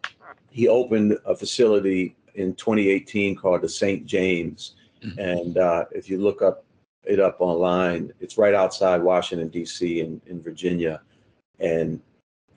he 0.51 0.69
opened 0.69 1.19
a 1.25 1.35
facility 1.35 2.17
in 2.35 2.55
2018 2.55 3.35
called 3.37 3.63
the 3.63 3.69
St. 3.69 4.07
James. 4.07 4.75
Mm-hmm. 5.03 5.19
And 5.19 5.59
uh, 5.59 5.85
if 5.91 6.09
you 6.09 6.19
look 6.19 6.43
up 6.43 6.65
it 7.05 7.21
up 7.21 7.37
online, 7.41 8.13
it's 8.21 8.39
right 8.39 8.55
outside 8.55 9.03
Washington, 9.03 9.49
D.C., 9.49 10.01
in, 10.01 10.21
in 10.27 10.43
Virginia. 10.43 11.01
And 11.61 12.01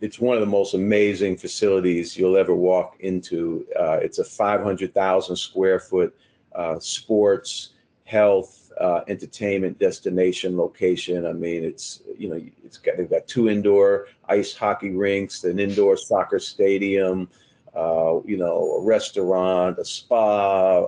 it's 0.01 0.19
one 0.19 0.36
of 0.36 0.41
the 0.41 0.48
most 0.48 0.74
amazing 0.74 1.38
facilities 1.38 2.17
you'll 2.17 2.38
ever 2.38 2.55
walk 2.55 2.98
into. 3.00 3.65
Uh, 3.79 4.00
it's 4.01 4.19
a 4.19 4.24
500,000 4.24 5.36
square 5.36 5.79
foot 5.79 6.15
uh, 6.55 6.79
sports, 6.79 7.69
health, 8.03 8.71
uh, 8.79 9.01
entertainment 9.07 9.77
destination 9.79 10.57
location. 10.57 11.25
I 11.25 11.33
mean, 11.33 11.63
it's 11.63 12.01
you 12.17 12.29
know, 12.29 12.41
it's 12.65 12.77
got 12.77 12.98
they've 12.98 13.10
got 13.10 13.27
two 13.27 13.50
indoor 13.50 14.07
ice 14.27 14.55
hockey 14.55 14.89
rinks, 14.89 15.43
an 15.43 15.60
indoor 15.60 15.95
soccer 15.95 16.39
stadium, 16.39 17.29
uh, 17.75 18.20
you 18.25 18.38
know, 18.38 18.74
a 18.74 18.84
restaurant, 18.84 19.79
a 19.79 19.86
spa, 19.86 20.86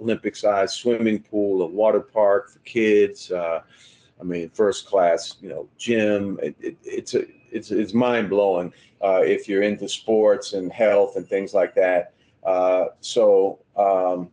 Olympic-sized 0.00 0.74
swimming 0.74 1.22
pool, 1.22 1.62
a 1.62 1.66
water 1.66 2.00
park 2.00 2.50
for 2.50 2.58
kids. 2.60 3.30
Uh, 3.30 3.60
I 4.20 4.24
mean, 4.24 4.50
first 4.50 4.86
class, 4.86 5.36
you 5.40 5.48
know, 5.48 5.68
gym. 5.78 6.38
It, 6.42 6.56
it, 6.60 6.76
it's 6.84 7.14
a 7.14 7.24
it's 7.50 7.70
it's 7.70 7.94
mind 7.94 8.30
blowing 8.30 8.72
uh, 9.02 9.22
if 9.24 9.48
you're 9.48 9.62
into 9.62 9.88
sports 9.88 10.52
and 10.52 10.72
health 10.72 11.16
and 11.16 11.26
things 11.28 11.54
like 11.54 11.74
that. 11.74 12.12
Uh, 12.44 12.86
so. 13.00 13.60
Um, 13.76 14.30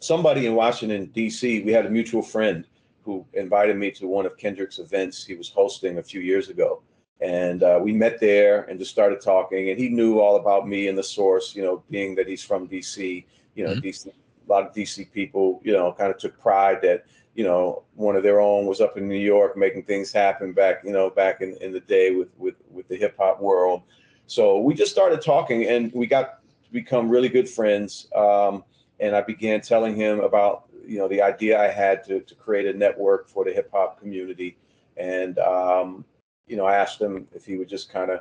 somebody 0.00 0.46
in 0.46 0.54
Washington, 0.54 1.06
D.C., 1.06 1.62
we 1.62 1.72
had 1.72 1.86
a 1.86 1.90
mutual 1.90 2.22
friend 2.22 2.66
who 3.04 3.24
invited 3.32 3.76
me 3.76 3.90
to 3.92 4.06
one 4.06 4.26
of 4.26 4.36
Kendrick's 4.36 4.78
events 4.78 5.24
he 5.24 5.34
was 5.34 5.48
hosting 5.48 5.98
a 5.98 6.02
few 6.02 6.20
years 6.20 6.50
ago. 6.50 6.82
And 7.20 7.62
uh, 7.62 7.80
we 7.82 7.92
met 7.92 8.20
there 8.20 8.62
and 8.64 8.78
just 8.78 8.90
started 8.90 9.20
talking. 9.20 9.70
And 9.70 9.78
he 9.78 9.88
knew 9.88 10.20
all 10.20 10.36
about 10.36 10.68
me 10.68 10.88
and 10.88 10.96
the 10.96 11.02
source, 11.02 11.54
you 11.54 11.62
know, 11.62 11.82
being 11.90 12.14
that 12.14 12.28
he's 12.28 12.44
from 12.44 12.66
D.C., 12.66 13.26
you 13.54 13.64
know, 13.64 13.72
mm-hmm. 13.72 13.80
D.C., 13.80 14.10
a 14.10 14.50
lot 14.50 14.66
of 14.66 14.72
D.C. 14.72 15.06
people, 15.06 15.60
you 15.64 15.72
know, 15.72 15.92
kind 15.92 16.10
of 16.10 16.18
took 16.18 16.40
pride 16.40 16.78
that, 16.82 17.04
you 17.34 17.44
know, 17.44 17.82
one 17.94 18.16
of 18.16 18.22
their 18.22 18.40
own 18.40 18.66
was 18.66 18.80
up 18.80 18.96
in 18.96 19.08
New 19.08 19.18
York 19.18 19.56
making 19.56 19.82
things 19.82 20.12
happen 20.12 20.52
back, 20.52 20.82
you 20.84 20.92
know, 20.92 21.10
back 21.10 21.40
in, 21.40 21.56
in 21.60 21.72
the 21.72 21.80
day 21.80 22.12
with, 22.12 22.28
with, 22.38 22.54
with 22.70 22.86
the 22.88 22.96
hip 22.96 23.16
hop 23.18 23.40
world. 23.40 23.82
So 24.26 24.58
we 24.58 24.74
just 24.74 24.92
started 24.92 25.20
talking 25.20 25.66
and 25.66 25.92
we 25.92 26.06
got 26.06 26.42
to 26.64 26.70
become 26.70 27.08
really 27.08 27.28
good 27.28 27.48
friends. 27.48 28.08
Um, 28.14 28.64
and 29.00 29.14
I 29.14 29.22
began 29.22 29.60
telling 29.60 29.96
him 29.96 30.20
about 30.20 30.68
you 30.86 30.98
know 30.98 31.08
the 31.08 31.22
idea 31.22 31.60
I 31.60 31.68
had 31.68 32.04
to 32.04 32.20
to 32.20 32.34
create 32.34 32.66
a 32.66 32.72
network 32.76 33.28
for 33.28 33.44
the 33.44 33.52
hip 33.52 33.70
hop 33.72 34.00
community, 34.00 34.56
and 34.96 35.38
um, 35.38 36.04
you 36.48 36.56
know 36.56 36.66
I 36.66 36.76
asked 36.76 37.00
him 37.00 37.26
if 37.34 37.44
he 37.44 37.56
would 37.56 37.68
just 37.68 37.92
kind 37.92 38.10
of 38.10 38.20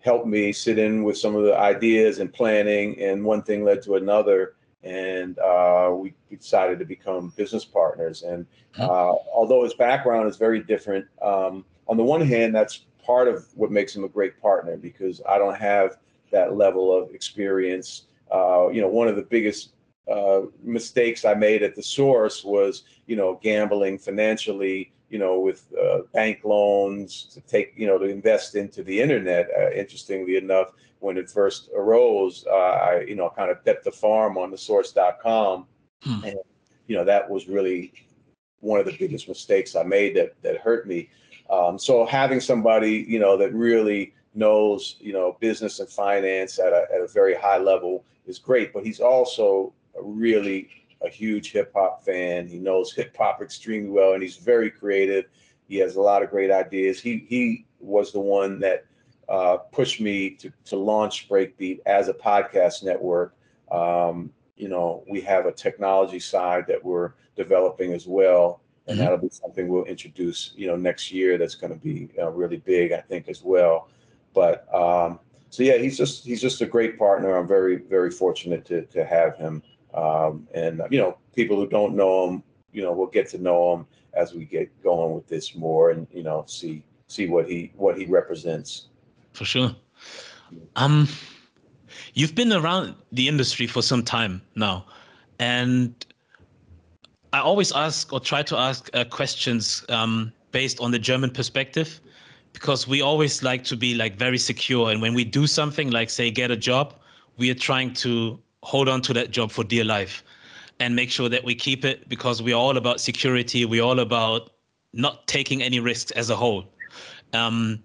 help 0.00 0.26
me 0.26 0.52
sit 0.52 0.78
in 0.78 1.02
with 1.02 1.16
some 1.16 1.34
of 1.34 1.44
the 1.44 1.56
ideas 1.56 2.18
and 2.18 2.32
planning, 2.32 3.00
and 3.00 3.24
one 3.24 3.42
thing 3.42 3.64
led 3.64 3.82
to 3.82 3.96
another, 3.96 4.54
and 4.82 5.38
uh, 5.38 5.90
we 5.94 6.14
decided 6.30 6.78
to 6.78 6.84
become 6.84 7.32
business 7.36 7.64
partners. 7.64 8.22
And 8.22 8.46
uh, 8.78 9.14
although 9.32 9.64
his 9.64 9.74
background 9.74 10.28
is 10.28 10.36
very 10.36 10.62
different, 10.62 11.06
um, 11.22 11.64
on 11.88 11.96
the 11.96 12.04
one 12.04 12.20
hand, 12.20 12.54
that's 12.54 12.84
part 13.04 13.28
of 13.28 13.46
what 13.54 13.70
makes 13.70 13.94
him 13.94 14.04
a 14.04 14.08
great 14.08 14.40
partner 14.40 14.76
because 14.76 15.20
I 15.28 15.38
don't 15.38 15.56
have 15.56 15.96
that 16.32 16.56
level 16.56 16.96
of 16.96 17.14
experience. 17.14 18.04
Uh, 18.30 18.68
you 18.68 18.80
know, 18.80 18.88
one 18.88 19.08
of 19.08 19.16
the 19.16 19.22
biggest 19.22 19.72
uh, 20.10 20.42
mistakes 20.62 21.24
I 21.24 21.34
made 21.34 21.62
at 21.62 21.74
the 21.74 21.82
source 21.82 22.44
was, 22.44 22.84
you 23.06 23.16
know, 23.16 23.38
gambling 23.42 23.98
financially, 23.98 24.92
you 25.10 25.18
know, 25.18 25.38
with 25.38 25.72
uh, 25.80 25.98
bank 26.12 26.40
loans 26.44 27.24
to 27.32 27.40
take, 27.40 27.72
you 27.76 27.86
know, 27.86 27.98
to 27.98 28.06
invest 28.06 28.54
into 28.54 28.82
the 28.82 29.00
internet. 29.00 29.48
Uh, 29.56 29.70
interestingly 29.70 30.36
enough, 30.36 30.72
when 31.00 31.18
it 31.18 31.30
first 31.30 31.68
arose, 31.76 32.46
uh, 32.50 32.54
I, 32.54 33.00
you 33.02 33.14
know, 33.14 33.30
kind 33.36 33.50
of 33.50 33.62
bet 33.64 33.84
the 33.84 33.92
farm 33.92 34.38
on 34.38 34.50
the 34.50 34.58
source.com. 34.58 35.66
Hmm. 36.02 36.24
And, 36.24 36.38
you 36.86 36.96
know, 36.96 37.04
that 37.04 37.28
was 37.28 37.48
really 37.48 37.92
one 38.60 38.80
of 38.80 38.86
the 38.86 38.96
biggest 38.98 39.28
mistakes 39.28 39.76
I 39.76 39.82
made 39.82 40.16
that, 40.16 40.34
that 40.42 40.58
hurt 40.58 40.88
me. 40.88 41.10
Um, 41.50 41.78
so 41.78 42.06
having 42.06 42.40
somebody, 42.40 43.04
you 43.06 43.18
know, 43.18 43.36
that 43.36 43.54
really 43.54 44.14
knows, 44.34 44.96
you 44.98 45.12
know, 45.12 45.36
business 45.40 45.78
and 45.80 45.88
finance 45.88 46.58
at 46.58 46.72
a, 46.72 46.86
at 46.92 47.00
a 47.00 47.06
very 47.06 47.34
high 47.34 47.58
level 47.58 48.04
is 48.26 48.38
great, 48.38 48.72
but 48.72 48.84
he's 48.84 49.00
also 49.00 49.72
really 50.00 50.68
a 51.04 51.08
huge 51.08 51.52
hip 51.52 51.72
hop 51.74 52.04
fan. 52.04 52.48
He 52.48 52.58
knows 52.58 52.92
hip 52.92 53.16
hop 53.16 53.42
extremely 53.42 53.90
well, 53.90 54.14
and 54.14 54.22
he's 54.22 54.36
very 54.36 54.70
creative. 54.70 55.26
He 55.68 55.76
has 55.76 55.96
a 55.96 56.00
lot 56.00 56.22
of 56.22 56.30
great 56.30 56.50
ideas. 56.50 57.00
He 57.00 57.26
he 57.28 57.66
was 57.80 58.12
the 58.12 58.20
one 58.20 58.58
that 58.60 58.86
uh, 59.28 59.56
pushed 59.72 60.00
me 60.00 60.30
to 60.30 60.52
to 60.66 60.76
launch 60.76 61.28
Breakbeat 61.28 61.80
as 61.86 62.08
a 62.08 62.14
podcast 62.14 62.82
network. 62.82 63.34
Um, 63.70 64.32
you 64.56 64.68
know, 64.68 65.04
we 65.08 65.20
have 65.22 65.46
a 65.46 65.52
technology 65.52 66.20
side 66.20 66.66
that 66.68 66.82
we're 66.82 67.12
developing 67.36 67.92
as 67.92 68.06
well, 68.06 68.60
and 68.86 68.96
mm-hmm. 68.96 69.04
that'll 69.04 69.18
be 69.18 69.30
something 69.30 69.68
we'll 69.68 69.84
introduce. 69.84 70.52
You 70.56 70.68
know, 70.68 70.76
next 70.76 71.12
year. 71.12 71.38
That's 71.38 71.54
going 71.54 71.72
to 71.72 71.78
be 71.78 72.10
uh, 72.18 72.30
really 72.30 72.58
big, 72.58 72.92
I 72.92 73.00
think, 73.00 73.28
as 73.28 73.42
well. 73.42 73.88
But 74.34 74.72
um, 74.74 75.20
so 75.50 75.62
yeah, 75.62 75.78
he's 75.78 75.96
just 75.96 76.24
he's 76.24 76.40
just 76.40 76.60
a 76.60 76.66
great 76.66 76.98
partner. 76.98 77.36
I'm 77.36 77.46
very 77.46 77.76
very 77.76 78.10
fortunate 78.10 78.64
to 78.66 78.82
to 78.86 79.04
have 79.04 79.36
him. 79.36 79.62
Um, 79.94 80.48
and 80.54 80.82
you 80.90 80.98
know, 80.98 81.16
people 81.34 81.56
who 81.56 81.66
don't 81.66 81.94
know 81.94 82.28
him, 82.28 82.42
you 82.72 82.82
know, 82.82 82.92
we'll 82.92 83.06
get 83.06 83.28
to 83.30 83.38
know 83.38 83.74
him 83.74 83.86
as 84.14 84.34
we 84.34 84.44
get 84.44 84.70
going 84.82 85.14
with 85.14 85.26
this 85.28 85.54
more, 85.54 85.90
and 85.90 86.06
you 86.12 86.22
know, 86.22 86.44
see 86.46 86.82
see 87.08 87.28
what 87.28 87.48
he 87.48 87.72
what 87.76 87.96
he 87.96 88.06
represents. 88.06 88.88
For 89.32 89.44
sure. 89.44 89.74
Um, 90.76 91.08
you've 92.14 92.34
been 92.34 92.52
around 92.52 92.94
the 93.12 93.28
industry 93.28 93.66
for 93.66 93.82
some 93.82 94.02
time 94.02 94.42
now, 94.56 94.86
and 95.38 95.94
I 97.32 97.40
always 97.40 97.72
ask 97.72 98.12
or 98.12 98.20
try 98.20 98.42
to 98.42 98.56
ask 98.56 98.90
uh, 98.94 99.04
questions 99.04 99.84
um, 99.88 100.32
based 100.52 100.80
on 100.80 100.90
the 100.90 100.98
German 100.98 101.30
perspective 101.30 102.00
because 102.52 102.86
we 102.86 103.02
always 103.02 103.42
like 103.42 103.64
to 103.64 103.76
be 103.76 103.94
like 103.94 104.16
very 104.16 104.38
secure 104.38 104.90
and 104.90 105.02
when 105.02 105.14
we 105.14 105.24
do 105.24 105.46
something 105.46 105.90
like 105.90 106.08
say 106.08 106.30
get 106.30 106.52
a 106.52 106.56
job 106.56 106.94
we 107.36 107.50
are 107.50 107.60
trying 107.70 107.92
to 107.92 108.38
hold 108.64 108.88
on 108.88 109.02
to 109.02 109.12
that 109.12 109.30
job 109.30 109.52
for 109.52 109.62
dear 109.62 109.84
life 109.84 110.24
and 110.80 110.96
make 110.96 111.10
sure 111.10 111.28
that 111.28 111.44
we 111.44 111.54
keep 111.54 111.84
it 111.84 112.08
because 112.08 112.42
we're 112.42 112.56
all 112.56 112.76
about 112.76 113.00
security. 113.00 113.64
We're 113.64 113.84
all 113.84 114.00
about 114.00 114.50
not 114.92 115.26
taking 115.26 115.62
any 115.62 115.80
risks 115.80 116.10
as 116.12 116.30
a 116.30 116.36
whole. 116.36 116.64
Um, 117.32 117.82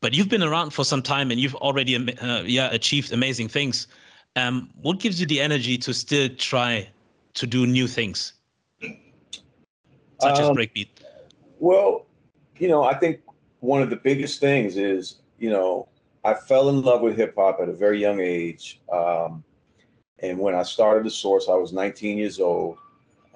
but 0.00 0.14
you've 0.14 0.28
been 0.28 0.42
around 0.42 0.70
for 0.70 0.84
some 0.84 1.02
time 1.02 1.30
and 1.30 1.38
you've 1.40 1.54
already 1.56 1.96
uh, 1.96 2.42
yeah 2.42 2.68
achieved 2.72 3.12
amazing 3.12 3.48
things. 3.48 3.86
Um, 4.36 4.70
what 4.82 4.98
gives 4.98 5.20
you 5.20 5.26
the 5.26 5.40
energy 5.40 5.78
to 5.78 5.94
still 5.94 6.28
try 6.36 6.88
to 7.34 7.46
do 7.46 7.66
new 7.66 7.86
things, 7.86 8.32
such 8.80 10.38
um, 10.38 10.42
as 10.42 10.50
breakbeat? 10.50 10.88
Well, 11.58 12.06
you 12.58 12.68
know, 12.68 12.82
I 12.82 12.94
think 12.94 13.20
one 13.60 13.80
of 13.80 13.90
the 13.90 13.96
biggest 13.96 14.40
things 14.40 14.76
is 14.76 15.16
you 15.38 15.50
know 15.50 15.88
I 16.24 16.34
fell 16.34 16.68
in 16.68 16.82
love 16.82 17.00
with 17.00 17.16
hip 17.16 17.34
hop 17.36 17.60
at 17.60 17.68
a 17.68 17.72
very 17.72 18.00
young 18.00 18.20
age. 18.20 18.80
Um, 18.92 19.44
and 20.24 20.38
when 20.38 20.54
I 20.54 20.62
started 20.62 21.04
the 21.04 21.10
source, 21.10 21.48
I 21.48 21.54
was 21.54 21.72
19 21.72 22.18
years 22.18 22.40
old. 22.40 22.78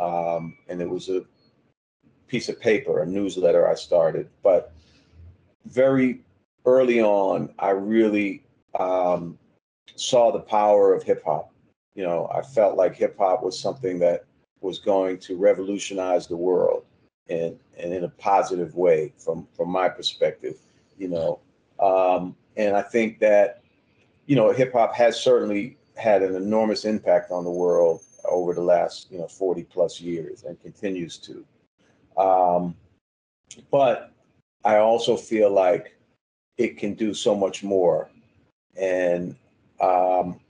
Um, 0.01 0.57
and 0.69 0.81
it 0.81 0.89
was 0.89 1.09
a 1.09 1.25
piece 2.29 2.49
of 2.49 2.61
paper, 2.61 3.03
a 3.03 3.07
newsletter 3.07 3.69
I 3.69 3.75
started. 3.75 4.29
But 4.43 4.73
very 5.67 6.21
early 6.65 7.01
on, 7.01 7.53
I 7.59 7.71
really 7.71 8.43
um, 8.79 9.39
saw 9.97 10.31
the 10.31 10.41
power 10.41 10.95
of 10.95 11.03
hip 11.03 11.25
hop. 11.25 11.53
You 11.95 12.05
know, 12.05 12.31
I 12.33 12.43
felt 12.43 12.77
like 12.77 12.95
hip 12.95 13.17
hop 13.19 13.43
was 13.43 13.59
something 13.59 13.99
that 13.99 14.25
was 14.61 14.79
going 14.79 15.19
to 15.19 15.37
revolutionize 15.37 16.27
the 16.27 16.37
world 16.37 16.85
and, 17.29 17.59
and 17.79 17.93
in 17.93 18.05
a 18.05 18.09
positive 18.09 18.75
way 18.77 19.13
from, 19.19 19.47
from 19.57 19.71
my 19.71 19.89
perspective, 19.89 20.57
you 20.97 21.09
know. 21.09 21.41
Um, 21.81 22.37
and 22.57 22.77
I 22.77 22.83
think 22.83 23.19
that, 23.21 23.63
you 24.27 24.37
know, 24.37 24.53
hip 24.53 24.73
hop 24.73 24.95
has 24.95 25.21
certainly 25.21 25.78
had 25.99 26.23
an 26.23 26.35
enormous 26.35 26.85
impact 26.85 27.31
on 27.31 27.45
the 27.45 27.51
world 27.51 28.03
over 28.25 28.55
the 28.55 28.63
last, 28.63 29.11
you 29.11 29.19
know, 29.19 29.27
40 29.27 29.65
plus 29.65 30.01
years 30.01 30.45
and 30.45 30.61
continues 30.61 31.19
to. 31.19 31.45
Um, 32.17 32.77
but 33.71 34.13
I 34.65 34.79
also 34.79 35.17
feel 35.17 35.51
like 35.51 35.97
it 36.57 36.77
can 36.77 36.95
do 36.95 37.15
so 37.15 37.35
much 37.35 37.63
more. 37.63 38.11
And 38.77 39.37
um, 39.81 40.41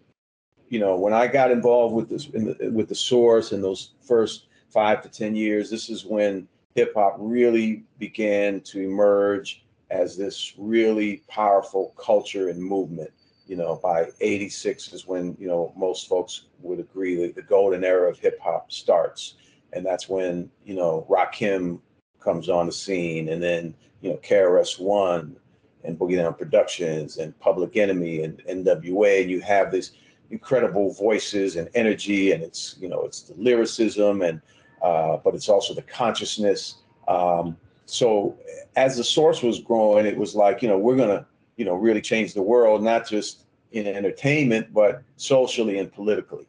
you 0.68 0.78
know, 0.78 0.96
when 0.96 1.12
I 1.12 1.26
got 1.26 1.50
involved 1.50 1.94
with 1.94 2.08
this 2.08 2.26
the, 2.26 2.70
with 2.72 2.88
the 2.88 2.94
source 2.94 3.52
in 3.52 3.62
those 3.62 3.92
first 4.00 4.46
five 4.70 5.02
to 5.02 5.08
ten 5.08 5.34
years, 5.34 5.70
this 5.70 5.88
is 5.88 6.04
when 6.04 6.48
hip 6.74 6.92
hop 6.94 7.16
really 7.18 7.84
began 7.98 8.60
to 8.60 8.80
emerge 8.80 9.64
as 9.90 10.16
this 10.16 10.54
really 10.58 11.22
powerful 11.28 11.94
culture 11.98 12.48
and 12.48 12.62
movement. 12.62 13.10
You 13.48 13.56
know, 13.56 13.80
by 13.82 14.08
'86 14.20 14.92
is 14.92 15.06
when 15.06 15.36
you 15.40 15.48
know 15.48 15.72
most 15.76 16.08
folks 16.08 16.44
would 16.60 16.78
agree 16.78 17.16
that 17.16 17.34
the 17.34 17.42
golden 17.42 17.82
era 17.82 18.10
of 18.10 18.18
hip 18.18 18.38
hop 18.40 18.70
starts, 18.70 19.34
and 19.72 19.84
that's 19.84 20.08
when 20.08 20.50
you 20.64 20.74
know 20.74 21.06
Rakim 21.08 21.80
comes 22.20 22.48
on 22.48 22.66
the 22.66 22.72
scene, 22.72 23.30
and 23.30 23.42
then 23.42 23.74
you 24.00 24.10
know 24.10 24.16
KRS 24.18 24.78
One 24.78 25.36
and 25.84 25.98
Boogie 25.98 26.16
Down 26.16 26.34
Productions 26.34 27.16
and 27.16 27.38
Public 27.40 27.76
Enemy 27.76 28.22
and 28.22 28.42
NWA, 28.46 29.22
and 29.22 29.30
you 29.30 29.40
have 29.40 29.72
these 29.72 29.92
incredible 30.30 30.92
voices 30.92 31.56
and 31.56 31.68
energy, 31.74 32.32
and 32.32 32.42
it's 32.42 32.76
you 32.80 32.88
know 32.88 33.02
it's 33.02 33.22
the 33.22 33.34
lyricism 33.34 34.22
and 34.22 34.40
uh, 34.82 35.16
but 35.16 35.34
it's 35.34 35.48
also 35.48 35.74
the 35.74 35.82
consciousness. 35.82 36.82
Um, 37.08 37.56
so 37.86 38.36
as 38.76 38.96
the 38.96 39.04
source 39.04 39.42
was 39.42 39.60
growing, 39.60 40.06
it 40.06 40.16
was 40.16 40.34
like 40.34 40.62
you 40.62 40.68
know 40.68 40.78
we're 40.78 40.96
gonna 40.96 41.26
you 41.58 41.66
know 41.66 41.74
really 41.74 42.00
change 42.00 42.32
the 42.32 42.42
world, 42.42 42.82
not 42.82 43.06
just 43.06 43.44
in 43.72 43.86
entertainment, 43.86 44.72
but 44.72 45.02
socially 45.16 45.78
and 45.78 45.92
politically. 45.92 46.46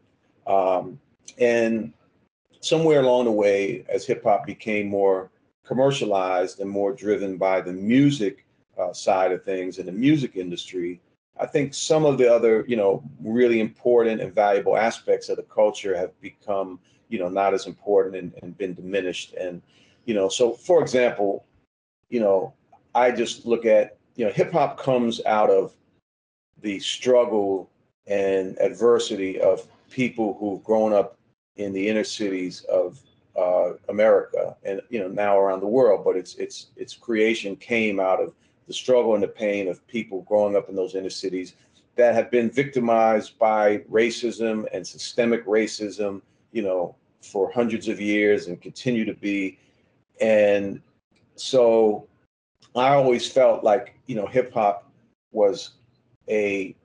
Um, 0.47 0.99
and 1.37 1.91
somewhere 2.61 3.01
along 3.01 3.25
the 3.25 3.31
way, 3.31 3.85
as 3.89 4.05
hip 4.05 4.23
hop 4.23 4.45
became 4.45 4.87
more 4.87 5.29
commercialized 5.65 6.61
and 6.61 6.69
more 6.69 6.93
driven 6.93 7.37
by 7.37 7.59
the 7.61 7.73
music 7.73 8.45
uh, 8.79 8.93
side 8.93 9.31
of 9.31 9.43
things 9.43 9.77
and 9.77 9.87
the 9.87 9.91
music 9.91 10.35
industry, 10.35 11.01
I 11.39 11.45
think 11.45 11.73
some 11.73 12.05
of 12.05 12.17
the 12.17 12.33
other, 12.33 12.65
you 12.67 12.75
know, 12.75 13.03
really 13.21 13.59
important 13.59 14.21
and 14.21 14.33
valuable 14.33 14.77
aspects 14.77 15.29
of 15.29 15.37
the 15.37 15.43
culture 15.43 15.95
have 15.95 16.19
become, 16.21 16.79
you 17.09 17.19
know, 17.19 17.29
not 17.29 17.53
as 17.53 17.67
important 17.67 18.15
and, 18.15 18.33
and 18.41 18.57
been 18.57 18.73
diminished. 18.73 19.33
And, 19.33 19.61
you 20.05 20.13
know, 20.13 20.27
so 20.27 20.53
for 20.53 20.81
example, 20.81 21.45
you 22.09 22.19
know, 22.19 22.53
I 22.95 23.11
just 23.11 23.45
look 23.45 23.65
at, 23.65 23.98
you 24.19 24.25
know, 24.25 24.31
hip 24.31 24.51
hop 24.51 24.77
comes 24.77 25.21
out 25.25 25.49
of 25.49 25.71
the 26.61 26.77
struggle 26.79 27.69
and 28.05 28.59
adversity 28.59 29.39
of 29.39 29.65
people 29.89 30.35
who've 30.37 30.61
grown 30.61 30.91
up 30.91 31.17
in 31.55 31.71
the 31.71 31.87
inner 31.87 32.03
cities 32.03 32.65
of 32.65 32.99
uh, 33.37 33.75
America 33.87 34.57
and 34.63 34.81
you 34.89 34.99
know 34.99 35.07
now 35.07 35.39
around 35.39 35.61
the 35.61 35.67
world. 35.67 36.03
But 36.03 36.17
its 36.17 36.35
its 36.35 36.67
its 36.75 36.93
creation 36.93 37.55
came 37.55 38.01
out 38.01 38.21
of 38.21 38.33
the 38.67 38.73
struggle 38.73 39.13
and 39.13 39.23
the 39.23 39.29
pain 39.29 39.69
of 39.69 39.87
people 39.87 40.23
growing 40.23 40.57
up 40.57 40.67
in 40.67 40.75
those 40.75 40.95
inner 40.95 41.09
cities 41.09 41.53
that 41.95 42.13
have 42.13 42.29
been 42.29 42.51
victimized 42.51 43.39
by 43.39 43.77
racism 43.89 44.67
and 44.73 44.85
systemic 44.85 45.45
racism, 45.45 46.21
you 46.51 46.61
know, 46.61 46.93
for 47.21 47.49
hundreds 47.53 47.87
of 47.87 48.01
years 48.01 48.47
and 48.47 48.61
continue 48.61 49.05
to 49.05 49.13
be. 49.13 49.57
And 50.19 50.81
so 51.37 52.09
I 52.75 52.89
always 52.89 53.29
felt 53.29 53.63
like, 53.63 53.95
you 54.05 54.15
know, 54.15 54.25
hip 54.25 54.53
hop 54.53 54.89
was 55.31 55.71
a 56.29 56.75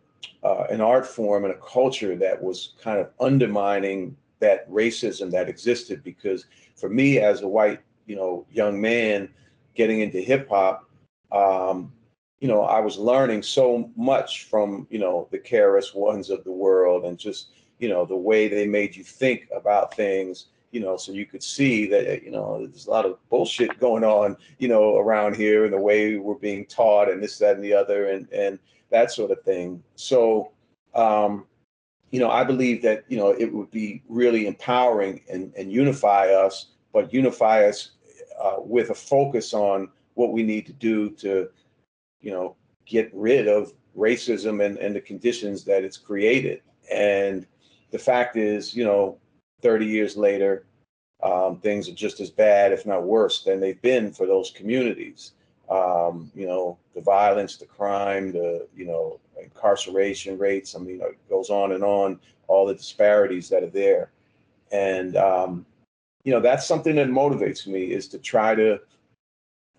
uh, 0.42 0.64
an 0.70 0.80
art 0.80 1.06
form 1.06 1.44
and 1.44 1.52
a 1.52 1.58
culture 1.58 2.16
that 2.16 2.42
was 2.42 2.74
kind 2.82 2.98
of 2.98 3.10
undermining 3.20 4.16
that 4.40 4.70
racism 4.70 5.30
that 5.30 5.48
existed 5.48 6.02
because 6.02 6.46
for 6.76 6.88
me 6.88 7.18
as 7.18 7.42
a 7.42 7.48
white 7.48 7.80
you 8.06 8.16
know 8.16 8.46
young 8.50 8.78
man 8.80 9.28
getting 9.74 10.00
into 10.00 10.18
hip 10.18 10.48
hop 10.48 10.88
um, 11.32 11.92
you 12.44 12.48
know, 12.48 12.62
I 12.62 12.78
was 12.80 12.98
learning 12.98 13.42
so 13.42 13.90
much 13.96 14.44
from, 14.44 14.86
you 14.90 14.98
know, 14.98 15.28
the 15.30 15.38
KRS 15.38 15.94
ones 15.94 16.28
of 16.28 16.44
the 16.44 16.52
world 16.52 17.06
and 17.06 17.18
just, 17.18 17.48
you 17.78 17.88
know, 17.88 18.04
the 18.04 18.16
way 18.16 18.48
they 18.48 18.66
made 18.66 18.94
you 18.94 19.02
think 19.02 19.48
about 19.54 19.96
things, 19.96 20.48
you 20.74 20.80
know, 20.80 20.96
so 20.96 21.12
you 21.12 21.24
could 21.24 21.42
see 21.42 21.86
that, 21.86 22.24
you 22.24 22.32
know, 22.32 22.66
there's 22.66 22.88
a 22.88 22.90
lot 22.90 23.06
of 23.06 23.16
bullshit 23.28 23.78
going 23.78 24.02
on, 24.02 24.36
you 24.58 24.66
know, 24.66 24.96
around 24.96 25.36
here 25.36 25.64
and 25.64 25.72
the 25.72 25.78
way 25.78 26.16
we're 26.16 26.34
being 26.34 26.66
taught 26.66 27.08
and 27.08 27.22
this, 27.22 27.38
that, 27.38 27.54
and 27.54 27.64
the 27.64 27.72
other 27.72 28.08
and, 28.08 28.28
and 28.32 28.58
that 28.90 29.12
sort 29.12 29.30
of 29.30 29.40
thing. 29.44 29.80
So, 29.94 30.50
um, 30.92 31.46
you 32.10 32.18
know, 32.18 32.28
I 32.28 32.42
believe 32.42 32.82
that, 32.82 33.04
you 33.08 33.16
know, 33.16 33.28
it 33.28 33.52
would 33.54 33.70
be 33.70 34.02
really 34.08 34.48
empowering 34.48 35.22
and, 35.30 35.54
and 35.56 35.72
unify 35.72 36.30
us, 36.30 36.72
but 36.92 37.14
unify 37.14 37.66
us 37.66 37.92
uh, 38.42 38.56
with 38.58 38.90
a 38.90 38.94
focus 38.94 39.54
on 39.54 39.88
what 40.14 40.32
we 40.32 40.42
need 40.42 40.66
to 40.66 40.72
do 40.72 41.08
to, 41.10 41.50
you 42.20 42.32
know, 42.32 42.56
get 42.84 43.12
rid 43.14 43.46
of 43.46 43.72
racism 43.96 44.64
and, 44.64 44.78
and 44.78 44.96
the 44.96 45.00
conditions 45.00 45.62
that 45.66 45.84
it's 45.84 45.96
created. 45.96 46.62
And 46.92 47.46
the 47.92 47.98
fact 48.00 48.36
is, 48.36 48.74
you 48.74 48.82
know, 48.82 49.20
30 49.64 49.86
years 49.86 50.16
later, 50.16 50.66
um, 51.22 51.56
things 51.56 51.88
are 51.88 51.94
just 51.94 52.20
as 52.20 52.30
bad, 52.30 52.70
if 52.70 52.84
not 52.84 53.02
worse, 53.02 53.42
than 53.42 53.58
they've 53.58 53.80
been 53.80 54.12
for 54.12 54.26
those 54.26 54.50
communities. 54.50 55.32
Um, 55.70 56.30
you 56.34 56.46
know, 56.46 56.76
the 56.94 57.00
violence, 57.00 57.56
the 57.56 57.64
crime, 57.64 58.30
the, 58.30 58.68
you 58.76 58.84
know, 58.84 59.18
incarceration 59.42 60.38
rates. 60.38 60.76
I 60.76 60.80
mean, 60.80 61.00
it 61.00 61.28
goes 61.30 61.48
on 61.48 61.72
and 61.72 61.82
on, 61.82 62.20
all 62.46 62.66
the 62.66 62.74
disparities 62.74 63.48
that 63.48 63.62
are 63.62 63.70
there. 63.70 64.10
And, 64.70 65.16
um, 65.16 65.64
you 66.24 66.32
know, 66.32 66.40
that's 66.40 66.66
something 66.66 66.96
that 66.96 67.08
motivates 67.08 67.66
me 67.66 67.92
is 67.92 68.06
to 68.08 68.18
try 68.18 68.54
to 68.54 68.78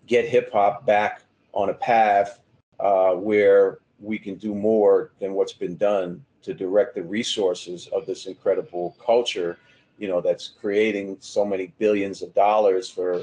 get 0.06 0.28
hip 0.28 0.52
hop 0.52 0.84
back 0.84 1.22
on 1.52 1.70
a 1.70 1.74
path 1.74 2.40
uh, 2.80 3.12
where 3.12 3.78
we 4.00 4.18
can 4.18 4.34
do 4.34 4.52
more 4.52 5.12
than 5.20 5.34
what's 5.34 5.52
been 5.52 5.76
done 5.76 6.24
to 6.42 6.54
direct 6.54 6.94
the 6.94 7.02
resources 7.02 7.88
of 7.88 8.06
this 8.06 8.26
incredible 8.26 8.96
culture, 9.04 9.58
you 9.98 10.08
know, 10.08 10.20
that's 10.20 10.48
creating 10.60 11.16
so 11.20 11.44
many 11.44 11.72
billions 11.78 12.22
of 12.22 12.34
dollars 12.34 12.88
for 12.88 13.22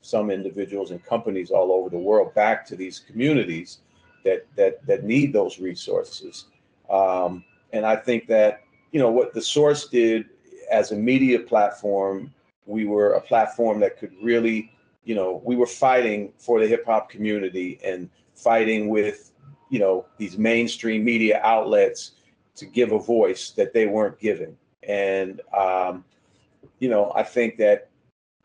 some 0.00 0.30
individuals 0.30 0.90
and 0.90 1.04
companies 1.04 1.50
all 1.50 1.72
over 1.72 1.88
the 1.88 1.98
world 1.98 2.34
back 2.34 2.66
to 2.66 2.76
these 2.76 2.98
communities 2.98 3.78
that 4.24 4.46
that 4.56 4.84
that 4.86 5.04
need 5.04 5.32
those 5.32 5.58
resources. 5.58 6.46
Um, 6.90 7.44
and 7.72 7.86
I 7.86 7.96
think 7.96 8.26
that 8.28 8.62
you 8.90 9.00
know 9.00 9.10
what 9.10 9.32
the 9.32 9.42
source 9.42 9.88
did 9.88 10.26
as 10.70 10.92
a 10.92 10.96
media 10.96 11.40
platform, 11.40 12.32
we 12.66 12.84
were 12.84 13.12
a 13.12 13.20
platform 13.20 13.80
that 13.80 13.98
could 13.98 14.12
really 14.22 14.72
you 15.04 15.14
know, 15.14 15.42
we 15.44 15.56
were 15.56 15.66
fighting 15.66 16.32
for 16.38 16.60
the 16.60 16.66
hip 16.66 16.86
hop 16.86 17.10
community 17.10 17.80
and 17.84 18.08
fighting 18.34 18.88
with, 18.88 19.32
you 19.70 19.78
know, 19.78 20.06
these 20.16 20.38
mainstream 20.38 21.04
media 21.04 21.40
outlets 21.42 22.12
to 22.54 22.66
give 22.66 22.92
a 22.92 22.98
voice 22.98 23.50
that 23.50 23.72
they 23.72 23.86
weren't 23.86 24.18
giving. 24.18 24.56
And, 24.82 25.40
um, 25.56 26.04
you 26.78 26.88
know, 26.88 27.12
I 27.14 27.22
think 27.22 27.58
that 27.58 27.88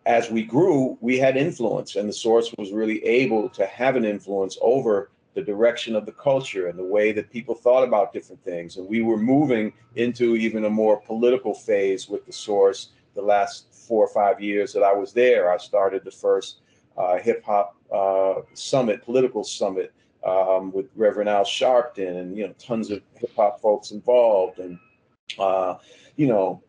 as 0.06 0.32
we 0.32 0.44
grew, 0.44 0.98
we 1.02 1.18
had 1.18 1.36
influence, 1.36 1.96
and 1.96 2.08
the 2.08 2.14
source 2.14 2.54
was 2.58 2.72
really 2.72 3.04
able 3.04 3.50
to 3.50 3.66
have 3.66 3.96
an 3.96 4.06
influence 4.06 4.58
over 4.62 5.12
the 5.34 5.42
direction 5.42 5.96
of 5.96 6.06
the 6.06 6.12
culture 6.14 6.68
and 6.68 6.80
the 6.80 6.84
way 6.84 7.12
that 7.12 7.30
people 7.30 7.54
thought 7.54 7.84
about 7.84 8.14
different 8.14 8.44
things. 8.44 8.78
And 8.78 8.88
we 8.88 9.02
were 9.02 9.18
moving 9.18 9.74
into 9.96 10.36
even 10.36 10.66
a 10.66 10.70
more 10.70 11.00
political 11.02 11.54
phase 11.54 12.10
with 12.10 12.26
the 12.26 12.34
source 12.34 12.90
the 13.14 13.22
last 13.22 13.68
four 13.72 14.06
or 14.06 14.10
five 14.10 14.40
years 14.40 14.72
that 14.74 14.84
I 14.84 14.94
was 14.94 15.12
there. 15.12 15.52
I 15.52 15.58
started 15.58 16.04
the 16.06 16.12
first 16.12 16.62
uh, 16.98 17.18
hip 17.18 17.44
hop 17.44 17.76
uh, 17.94 18.42
summit, 18.54 19.04
political 19.04 19.44
summit 19.44 19.94
um, 20.26 20.72
with 20.72 20.88
Reverend 20.96 21.30
Al 21.30 21.44
Sharpton, 21.44 22.18
and 22.20 22.38
you 22.38 22.48
know 22.48 22.54
tons 22.60 22.90
of 22.92 23.02
hip 23.16 23.36
hop 23.36 23.62
folks 23.62 23.92
involved, 23.92 24.60
and 24.60 24.80
uh, 25.38 25.76
you 26.16 26.28
know 26.28 26.62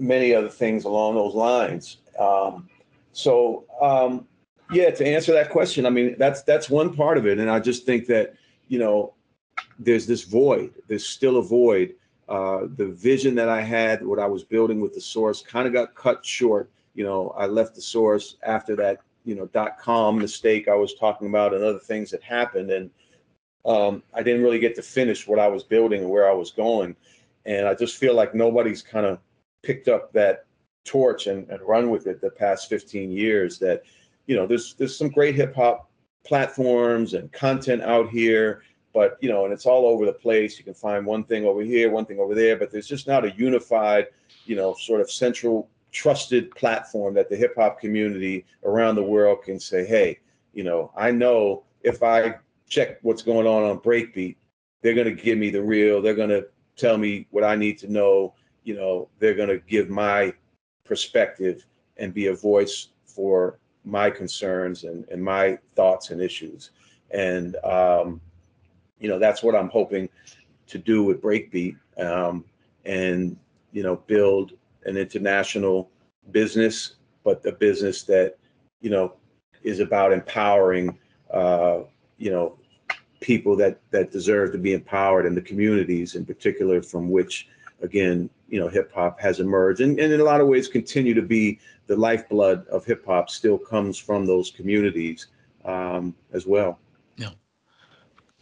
many 0.00 0.34
other 0.34 0.48
things 0.48 0.84
along 0.84 1.14
those 1.14 1.34
lines. 1.34 1.98
Um, 2.18 2.68
so 3.12 3.64
um, 3.80 4.26
yeah, 4.72 4.90
to 4.90 5.06
answer 5.06 5.32
that 5.32 5.50
question, 5.50 5.86
I 5.86 5.90
mean 5.90 6.16
that's 6.18 6.42
that's 6.42 6.70
one 6.70 6.94
part 6.94 7.18
of 7.18 7.26
it, 7.26 7.38
and 7.38 7.50
I 7.50 7.60
just 7.60 7.84
think 7.84 8.06
that 8.06 8.34
you 8.68 8.78
know 8.78 9.14
there's 9.78 10.06
this 10.06 10.24
void. 10.24 10.72
There's 10.88 11.06
still 11.06 11.36
a 11.36 11.42
void. 11.42 11.94
Uh, 12.28 12.68
the 12.76 12.86
vision 12.86 13.34
that 13.34 13.48
I 13.48 13.60
had, 13.60 14.06
what 14.06 14.20
I 14.20 14.26
was 14.26 14.44
building 14.44 14.80
with 14.80 14.94
the 14.94 15.00
source, 15.00 15.42
kind 15.42 15.66
of 15.66 15.72
got 15.72 15.94
cut 15.94 16.24
short. 16.24 16.70
You 16.94 17.04
know, 17.04 17.34
I 17.36 17.46
left 17.46 17.74
the 17.74 17.82
source 17.82 18.36
after 18.42 18.76
that 18.76 19.00
you 19.24 19.34
know 19.34 19.46
dot 19.46 19.78
com 19.78 20.18
mistake 20.18 20.68
I 20.68 20.74
was 20.74 20.94
talking 20.94 21.28
about 21.28 21.54
and 21.54 21.62
other 21.62 21.78
things 21.78 22.10
that 22.10 22.22
happened, 22.22 22.70
and 22.70 22.90
um, 23.66 24.02
I 24.14 24.22
didn't 24.22 24.42
really 24.42 24.58
get 24.58 24.74
to 24.76 24.82
finish 24.82 25.26
what 25.26 25.38
I 25.38 25.48
was 25.48 25.64
building 25.64 26.02
and 26.02 26.10
where 26.10 26.28
I 26.30 26.32
was 26.32 26.50
going. 26.50 26.96
And 27.46 27.66
I 27.66 27.74
just 27.74 27.96
feel 27.96 28.14
like 28.14 28.34
nobody's 28.34 28.82
kind 28.82 29.06
of 29.06 29.18
picked 29.62 29.88
up 29.88 30.12
that 30.12 30.46
torch 30.84 31.26
and, 31.26 31.48
and 31.50 31.60
run 31.62 31.90
with 31.90 32.06
it 32.06 32.20
the 32.20 32.30
past 32.30 32.68
15 32.68 33.10
years. 33.10 33.58
That 33.58 33.82
you 34.26 34.36
know, 34.36 34.46
there's 34.46 34.74
there's 34.74 34.96
some 34.96 35.08
great 35.08 35.34
hip 35.34 35.54
hop 35.54 35.90
platforms 36.24 37.14
and 37.14 37.32
content 37.32 37.82
out 37.82 38.10
here, 38.10 38.62
but 38.92 39.18
you 39.20 39.28
know, 39.28 39.44
and 39.44 39.52
it's 39.52 39.66
all 39.66 39.86
over 39.86 40.06
the 40.06 40.12
place. 40.12 40.58
You 40.58 40.64
can 40.64 40.74
find 40.74 41.06
one 41.06 41.24
thing 41.24 41.44
over 41.44 41.62
here, 41.62 41.90
one 41.90 42.06
thing 42.06 42.18
over 42.18 42.34
there, 42.34 42.56
but 42.56 42.70
there's 42.70 42.88
just 42.88 43.06
not 43.06 43.24
a 43.24 43.32
unified, 43.32 44.06
you 44.44 44.56
know, 44.56 44.74
sort 44.74 45.00
of 45.00 45.10
central 45.10 45.68
trusted 45.92 46.50
platform 46.52 47.14
that 47.14 47.28
the 47.28 47.36
hip 47.36 47.54
hop 47.56 47.80
community 47.80 48.44
around 48.64 48.94
the 48.94 49.02
world 49.02 49.42
can 49.42 49.58
say, 49.58 49.84
hey, 49.84 50.18
you 50.52 50.64
know, 50.64 50.92
I 50.96 51.10
know 51.10 51.64
if 51.82 52.02
I 52.02 52.36
check 52.68 52.98
what's 53.02 53.22
going 53.22 53.46
on 53.46 53.64
on 53.64 53.78
Breakbeat, 53.80 54.36
they're 54.82 54.94
going 54.94 55.14
to 55.14 55.22
give 55.22 55.38
me 55.38 55.50
the 55.50 55.62
real, 55.62 56.00
they're 56.00 56.14
going 56.14 56.30
to 56.30 56.46
tell 56.76 56.96
me 56.96 57.26
what 57.30 57.44
I 57.44 57.56
need 57.56 57.78
to 57.78 57.92
know. 57.92 58.34
You 58.64 58.76
know, 58.76 59.08
they're 59.18 59.34
going 59.34 59.48
to 59.48 59.58
give 59.58 59.88
my 59.88 60.34
perspective 60.84 61.66
and 61.96 62.14
be 62.14 62.26
a 62.26 62.34
voice 62.34 62.88
for 63.06 63.58
my 63.84 64.10
concerns 64.10 64.84
and, 64.84 65.06
and 65.08 65.22
my 65.22 65.58
thoughts 65.74 66.10
and 66.10 66.20
issues. 66.20 66.70
And, 67.10 67.56
um, 67.64 68.20
you 68.98 69.08
know, 69.08 69.18
that's 69.18 69.42
what 69.42 69.54
I'm 69.54 69.68
hoping 69.70 70.08
to 70.66 70.78
do 70.78 71.02
with 71.02 71.22
Breakbeat 71.22 71.76
um, 71.98 72.44
and, 72.84 73.36
you 73.72 73.82
know, 73.82 73.96
build 73.96 74.52
an 74.84 74.96
international 74.96 75.90
business, 76.30 76.96
but 77.24 77.44
a 77.46 77.52
business 77.52 78.02
that 78.04 78.36
you 78.80 78.90
know 78.90 79.14
is 79.62 79.80
about 79.80 80.12
empowering 80.12 80.98
uh, 81.32 81.80
you 82.18 82.30
know 82.30 82.56
people 83.20 83.56
that 83.56 83.78
that 83.90 84.10
deserve 84.10 84.52
to 84.52 84.58
be 84.58 84.72
empowered 84.72 85.26
in 85.26 85.34
the 85.34 85.40
communities 85.40 86.14
in 86.14 86.24
particular 86.24 86.82
from 86.82 87.10
which 87.10 87.48
again 87.82 88.28
you 88.48 88.58
know 88.58 88.68
hip 88.68 88.92
hop 88.92 89.20
has 89.20 89.40
emerged 89.40 89.80
and, 89.80 89.98
and 89.98 90.12
in 90.12 90.20
a 90.20 90.24
lot 90.24 90.40
of 90.40 90.46
ways 90.46 90.68
continue 90.68 91.14
to 91.14 91.22
be 91.22 91.58
the 91.86 91.96
lifeblood 91.96 92.66
of 92.68 92.84
hip 92.84 93.04
hop 93.06 93.30
still 93.30 93.58
comes 93.58 93.98
from 93.98 94.26
those 94.26 94.50
communities 94.50 95.28
um, 95.64 96.14
as 96.32 96.46
well 96.46 96.78
yeah 97.16 97.30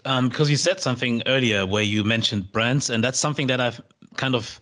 um, 0.05 0.29
because 0.29 0.51
you 0.51 0.57
said 0.57 0.81
something 0.81 1.23
earlier 1.27 1.67
where 1.67 1.83
you 1.83 2.05
mentioned 2.05 2.51
brands 2.53 2.91
and 2.91 3.03
that's 3.03 3.19
something 3.19 3.47
that 3.47 3.61
i've 3.61 3.81
kind 4.17 4.35
of 4.35 4.61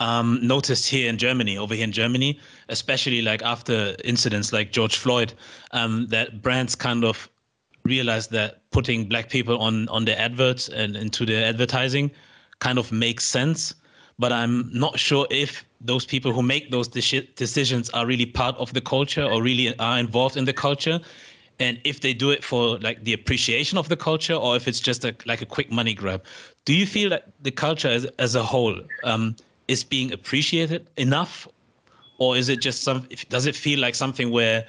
um, 0.00 0.38
noticed 0.42 0.88
here 0.88 1.08
in 1.08 1.18
Germany, 1.18 1.56
over 1.56 1.74
here 1.74 1.84
in 1.84 1.92
Germany, 1.92 2.40
especially 2.68 3.22
like 3.22 3.42
after 3.42 3.94
incidents 4.04 4.52
like 4.52 4.72
George 4.72 4.96
Floyd, 4.96 5.32
um, 5.70 6.06
that 6.08 6.42
brands 6.42 6.74
kind 6.74 7.04
of 7.04 7.28
realized 7.84 8.30
that 8.32 8.62
putting 8.70 9.08
black 9.08 9.28
people 9.28 9.58
on 9.58 9.88
on 9.88 10.04
their 10.04 10.18
adverts 10.18 10.68
and 10.68 10.96
into 10.96 11.26
their 11.26 11.46
advertising 11.46 12.10
kind 12.58 12.78
of 12.78 12.90
makes 12.90 13.24
sense. 13.24 13.74
But 14.18 14.32
I'm 14.32 14.70
not 14.72 14.98
sure 14.98 15.26
if 15.30 15.64
those 15.80 16.04
people 16.04 16.32
who 16.32 16.42
make 16.42 16.70
those 16.70 16.88
de- 16.88 17.28
decisions 17.36 17.90
are 17.90 18.06
really 18.06 18.26
part 18.26 18.56
of 18.56 18.72
the 18.72 18.80
culture 18.80 19.24
or 19.24 19.42
really 19.42 19.76
are 19.78 19.98
involved 19.98 20.36
in 20.36 20.44
the 20.44 20.52
culture. 20.52 21.00
And 21.60 21.80
if 21.84 22.00
they 22.00 22.14
do 22.14 22.30
it 22.30 22.44
for 22.44 22.78
like 22.78 23.04
the 23.04 23.12
appreciation 23.12 23.78
of 23.78 23.88
the 23.88 23.96
culture 23.96 24.34
or 24.34 24.56
if 24.56 24.66
it's 24.66 24.80
just 24.80 25.04
a 25.04 25.14
like 25.26 25.42
a 25.42 25.46
quick 25.46 25.70
money 25.70 25.94
grab. 25.94 26.24
Do 26.64 26.74
you 26.74 26.86
feel 26.86 27.10
that 27.10 27.32
the 27.42 27.50
culture 27.50 27.88
as, 27.88 28.06
as 28.18 28.34
a 28.34 28.42
whole 28.42 28.80
um, 29.02 29.36
is 29.68 29.84
being 29.84 30.12
appreciated 30.12 30.86
enough? 30.96 31.46
Or 32.18 32.36
is 32.36 32.48
it 32.48 32.60
just 32.60 32.82
some 32.82 33.08
does 33.28 33.46
it 33.46 33.54
feel 33.54 33.80
like 33.80 33.94
something 33.94 34.30
where 34.30 34.64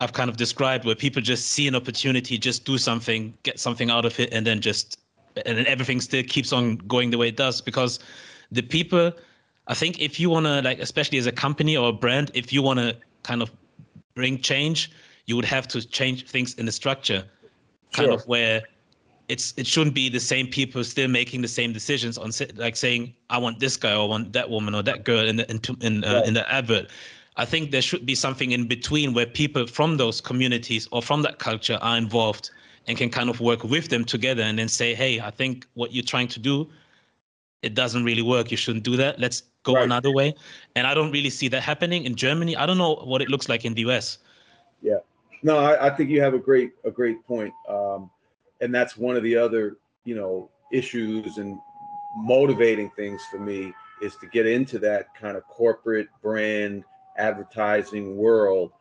i've 0.00 0.12
kind 0.12 0.28
of 0.28 0.36
described 0.36 0.84
where 0.84 0.96
people 0.96 1.22
just 1.22 1.52
see 1.52 1.68
an 1.68 1.76
opportunity 1.76 2.36
just 2.36 2.64
do 2.64 2.76
something 2.76 3.32
get 3.44 3.60
something 3.60 3.90
out 3.90 4.04
of 4.04 4.18
it 4.18 4.34
and 4.34 4.44
then 4.44 4.60
just 4.60 4.98
and 5.46 5.58
then 5.58 5.66
everything 5.66 6.00
still 6.00 6.22
keeps 6.22 6.52
on 6.52 6.76
going 6.76 7.10
the 7.10 7.18
way 7.18 7.28
it 7.28 7.36
does? 7.36 7.60
Because 7.60 7.98
the 8.52 8.62
people 8.62 9.12
i 9.66 9.74
think 9.74 10.00
if 10.00 10.18
you 10.20 10.30
want 10.30 10.46
to 10.46 10.62
like 10.62 10.78
especially 10.78 11.18
as 11.18 11.26
a 11.26 11.32
company 11.32 11.76
or 11.76 11.88
a 11.88 11.92
brand 11.92 12.30
if 12.34 12.52
you 12.52 12.62
want 12.62 12.78
to 12.78 12.96
kind 13.22 13.42
of 13.42 13.50
bring 14.14 14.38
change 14.38 14.90
you 15.26 15.36
would 15.36 15.44
have 15.44 15.66
to 15.66 15.86
change 15.86 16.26
things 16.28 16.54
in 16.54 16.66
the 16.66 16.72
structure 16.72 17.24
kind 17.92 18.08
sure. 18.08 18.14
of 18.14 18.26
where 18.26 18.62
it's 19.28 19.54
it 19.56 19.66
shouldn't 19.66 19.94
be 19.94 20.08
the 20.08 20.20
same 20.20 20.46
people 20.46 20.84
still 20.84 21.08
making 21.08 21.40
the 21.42 21.48
same 21.48 21.72
decisions 21.72 22.18
on 22.18 22.30
like 22.56 22.76
saying 22.76 23.14
I 23.30 23.38
want 23.38 23.58
this 23.58 23.76
guy 23.76 23.94
or 23.94 24.02
I 24.02 24.04
want 24.04 24.32
that 24.34 24.50
woman 24.50 24.74
or 24.74 24.82
that 24.82 25.04
girl 25.04 25.26
in 25.26 25.36
the 25.36 25.50
in 25.50 25.60
in, 25.80 26.04
uh, 26.04 26.22
in 26.26 26.34
the 26.34 26.50
advert. 26.52 26.90
I 27.36 27.44
think 27.44 27.70
there 27.72 27.82
should 27.82 28.06
be 28.06 28.14
something 28.14 28.52
in 28.52 28.68
between 28.68 29.12
where 29.12 29.26
people 29.26 29.66
from 29.66 29.96
those 29.96 30.20
communities 30.20 30.88
or 30.92 31.02
from 31.02 31.22
that 31.22 31.38
culture 31.38 31.78
are 31.80 31.96
involved 31.96 32.50
and 32.86 32.96
can 32.96 33.10
kind 33.10 33.28
of 33.28 33.40
work 33.40 33.64
with 33.64 33.88
them 33.88 34.04
together 34.04 34.42
and 34.42 34.58
then 34.58 34.68
say, 34.68 34.94
hey, 34.94 35.18
I 35.18 35.30
think 35.30 35.66
what 35.74 35.92
you're 35.92 36.04
trying 36.04 36.28
to 36.28 36.38
do, 36.38 36.68
it 37.64 37.74
doesn't 37.74 38.04
really 38.04 38.22
work. 38.22 38.50
You 38.50 38.56
shouldn't 38.56 38.84
do 38.84 38.96
that. 38.96 39.18
Let's 39.18 39.42
go 39.62 39.74
right. 39.74 39.84
another 39.84 40.12
way. 40.12 40.34
And 40.76 40.86
I 40.86 40.94
don't 40.94 41.10
really 41.10 41.30
see 41.30 41.48
that 41.48 41.62
happening 41.62 42.04
in 42.04 42.14
Germany. 42.14 42.56
I 42.56 42.66
don't 42.66 42.78
know 42.78 42.96
what 42.96 43.22
it 43.22 43.28
looks 43.28 43.48
like 43.48 43.64
in 43.64 43.74
the 43.74 43.82
US. 43.88 44.18
Yeah. 44.82 44.98
No, 45.42 45.58
I, 45.58 45.86
I 45.86 45.90
think 45.90 46.10
you 46.10 46.20
have 46.20 46.34
a 46.34 46.38
great 46.38 46.72
a 46.84 46.90
great 46.90 47.24
point. 47.26 47.52
Um, 47.68 48.10
and 48.60 48.74
that's 48.74 48.96
one 48.96 49.16
of 49.16 49.22
the 49.22 49.36
other 49.36 49.76
you 50.04 50.14
know 50.14 50.50
issues 50.72 51.38
and 51.38 51.58
motivating 52.16 52.90
things 52.90 53.22
for 53.30 53.38
me 53.38 53.72
is 54.00 54.16
to 54.16 54.26
get 54.26 54.46
into 54.46 54.78
that 54.78 55.14
kind 55.14 55.36
of 55.36 55.44
corporate 55.44 56.08
brand 56.22 56.84
advertising 57.16 58.16
world 58.16 58.72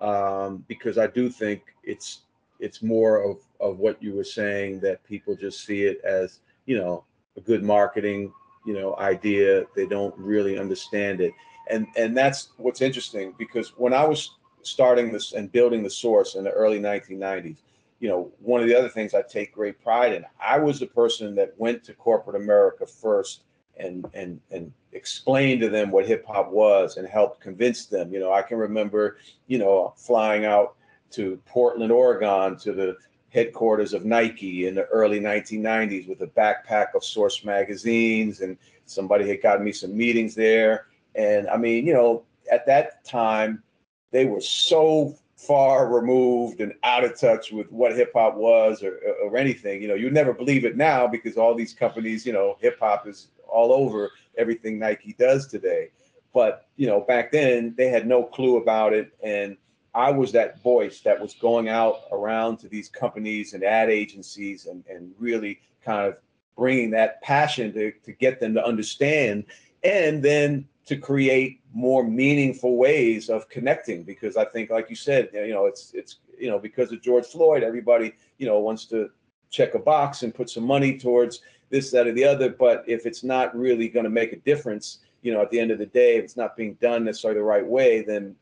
um, 0.00 0.64
because 0.68 0.98
I 0.98 1.06
do 1.06 1.30
think 1.30 1.62
it's 1.84 2.22
it's 2.58 2.82
more 2.82 3.22
of 3.22 3.38
of 3.60 3.78
what 3.78 4.02
you 4.02 4.14
were 4.14 4.24
saying 4.24 4.80
that 4.80 5.02
people 5.04 5.34
just 5.36 5.64
see 5.64 5.82
it 5.84 6.00
as 6.04 6.40
you 6.66 6.76
know 6.78 7.04
a 7.36 7.40
good 7.40 7.62
marketing 7.62 8.32
you 8.64 8.74
know 8.74 8.96
idea 8.96 9.64
they 9.74 9.86
don't 9.86 10.14
really 10.16 10.58
understand 10.58 11.20
it 11.20 11.32
and 11.70 11.86
and 11.96 12.16
that's 12.16 12.50
what's 12.56 12.80
interesting 12.80 13.34
because 13.38 13.70
when 13.76 13.92
I 13.92 14.04
was 14.04 14.36
starting 14.62 15.12
this 15.12 15.32
and 15.32 15.50
building 15.50 15.82
the 15.82 15.90
source 15.90 16.34
in 16.36 16.44
the 16.44 16.50
early 16.50 16.78
1990s 16.78 17.56
you 18.02 18.08
know, 18.08 18.32
one 18.40 18.60
of 18.60 18.66
the 18.66 18.74
other 18.74 18.88
things 18.88 19.14
I 19.14 19.22
take 19.22 19.54
great 19.54 19.80
pride 19.80 20.12
in. 20.12 20.24
I 20.44 20.58
was 20.58 20.80
the 20.80 20.86
person 20.86 21.36
that 21.36 21.54
went 21.56 21.84
to 21.84 21.94
corporate 21.94 22.34
America 22.34 22.84
first 22.84 23.44
and 23.76 24.04
and 24.12 24.40
and 24.50 24.72
explained 24.90 25.60
to 25.60 25.68
them 25.68 25.92
what 25.92 26.04
hip 26.04 26.26
hop 26.26 26.50
was 26.50 26.96
and 26.96 27.06
helped 27.06 27.40
convince 27.40 27.86
them. 27.86 28.12
You 28.12 28.18
know, 28.18 28.32
I 28.32 28.42
can 28.42 28.58
remember, 28.58 29.18
you 29.46 29.58
know, 29.58 29.94
flying 29.96 30.44
out 30.44 30.74
to 31.12 31.40
Portland, 31.46 31.92
Oregon 31.92 32.58
to 32.58 32.72
the 32.72 32.96
headquarters 33.32 33.94
of 33.94 34.04
Nike 34.04 34.66
in 34.66 34.74
the 34.74 34.84
early 34.86 35.20
1990s 35.20 36.08
with 36.08 36.20
a 36.20 36.26
backpack 36.26 36.94
of 36.94 37.02
source 37.02 37.44
magazines 37.44 38.40
and 38.40 38.58
somebody 38.84 39.28
had 39.28 39.42
gotten 39.42 39.64
me 39.64 39.72
some 39.72 39.96
meetings 39.96 40.34
there 40.34 40.86
and 41.14 41.48
I 41.48 41.56
mean, 41.56 41.86
you 41.86 41.92
know, 41.92 42.24
at 42.50 42.66
that 42.66 43.04
time 43.04 43.62
they 44.10 44.26
were 44.26 44.40
so 44.40 45.16
far 45.36 45.88
removed 45.88 46.60
and 46.60 46.72
out 46.84 47.04
of 47.04 47.18
touch 47.18 47.50
with 47.50 47.70
what 47.72 47.96
hip 47.96 48.12
hop 48.14 48.36
was 48.36 48.82
or, 48.82 48.98
or 49.24 49.36
anything. 49.36 49.82
You 49.82 49.88
know, 49.88 49.94
you'd 49.94 50.12
never 50.12 50.32
believe 50.32 50.64
it 50.64 50.76
now 50.76 51.06
because 51.06 51.36
all 51.36 51.54
these 51.54 51.72
companies, 51.72 52.24
you 52.24 52.32
know, 52.32 52.56
hip 52.60 52.78
hop 52.78 53.06
is 53.08 53.28
all 53.48 53.72
over 53.72 54.10
everything 54.38 54.78
Nike 54.78 55.14
does 55.18 55.46
today. 55.46 55.90
But, 56.32 56.66
you 56.76 56.86
know, 56.86 57.00
back 57.00 57.32
then 57.32 57.74
they 57.76 57.88
had 57.88 58.06
no 58.06 58.24
clue 58.24 58.56
about 58.56 58.92
it. 58.92 59.12
And 59.22 59.56
I 59.94 60.10
was 60.10 60.32
that 60.32 60.62
voice 60.62 61.00
that 61.00 61.20
was 61.20 61.34
going 61.34 61.68
out 61.68 62.02
around 62.12 62.58
to 62.58 62.68
these 62.68 62.88
companies 62.88 63.52
and 63.52 63.62
ad 63.62 63.90
agencies 63.90 64.66
and, 64.66 64.84
and 64.88 65.12
really 65.18 65.60
kind 65.84 66.06
of 66.06 66.16
bringing 66.56 66.90
that 66.90 67.20
passion 67.22 67.72
to, 67.74 67.92
to 68.04 68.12
get 68.12 68.40
them 68.40 68.54
to 68.54 68.64
understand 68.64 69.44
and 69.84 70.22
then 70.22 70.66
to 70.86 70.96
create 70.96 71.60
more 71.72 72.04
meaningful 72.04 72.76
ways 72.76 73.28
of 73.28 73.48
connecting 73.48 74.02
because 74.02 74.36
I 74.36 74.44
think 74.44 74.70
like 74.70 74.90
you 74.90 74.96
said 74.96 75.28
you 75.32 75.52
know 75.52 75.66
it's 75.66 75.92
it's 75.94 76.18
you 76.38 76.50
know 76.50 76.58
because 76.58 76.92
of 76.92 77.02
George 77.02 77.26
Floyd 77.26 77.62
everybody 77.62 78.14
you 78.38 78.46
know 78.46 78.58
wants 78.58 78.86
to 78.86 79.10
check 79.50 79.74
a 79.74 79.78
box 79.78 80.22
and 80.22 80.34
put 80.34 80.50
some 80.50 80.64
money 80.64 80.98
towards 80.98 81.42
this 81.70 81.90
that 81.90 82.06
or 82.06 82.12
the 82.12 82.24
other. 82.24 82.50
But 82.50 82.84
if 82.86 83.06
it's 83.06 83.22
not 83.22 83.56
really 83.56 83.88
going 83.88 84.04
to 84.04 84.10
make 84.10 84.32
a 84.32 84.36
difference 84.36 84.98
you 85.22 85.32
know 85.32 85.42
at 85.42 85.50
the 85.50 85.60
end 85.60 85.70
of 85.70 85.78
the 85.78 85.86
day 85.86 86.16
if 86.16 86.24
it's 86.24 86.36
not 86.36 86.56
being 86.56 86.74
done 86.74 87.04
necessarily 87.04 87.38
the 87.38 87.44
right 87.44 87.66
way 87.66 88.02
then 88.02 88.34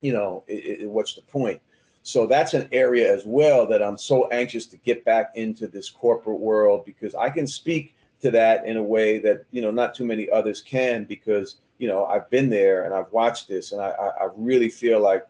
you 0.00 0.12
know 0.12 0.44
it, 0.46 0.82
it, 0.82 0.90
what's 0.90 1.14
the 1.14 1.22
point? 1.22 1.60
So 2.02 2.26
that's 2.26 2.54
an 2.54 2.68
area 2.72 3.12
as 3.12 3.24
well 3.26 3.66
that 3.66 3.82
I'm 3.82 3.98
so 3.98 4.28
anxious 4.28 4.66
to 4.66 4.76
get 4.78 5.04
back 5.04 5.32
into 5.34 5.66
this 5.66 5.90
corporate 5.90 6.40
world 6.40 6.84
because 6.86 7.14
I 7.14 7.28
can 7.28 7.46
speak 7.46 7.94
to 8.22 8.30
that 8.30 8.66
in 8.66 8.76
a 8.76 8.82
way 8.82 9.18
that 9.18 9.44
you 9.50 9.62
know 9.62 9.70
not 9.70 9.94
too 9.94 10.04
many 10.04 10.28
others 10.30 10.60
can 10.60 11.04
because 11.04 11.56
you 11.78 11.88
know 11.88 12.04
I've 12.06 12.28
been 12.30 12.50
there 12.50 12.84
and 12.84 12.94
I've 12.94 13.10
watched 13.12 13.48
this 13.48 13.72
and 13.72 13.80
I, 13.80 13.90
I 13.90 14.28
really 14.36 14.68
feel 14.68 15.00
like 15.00 15.26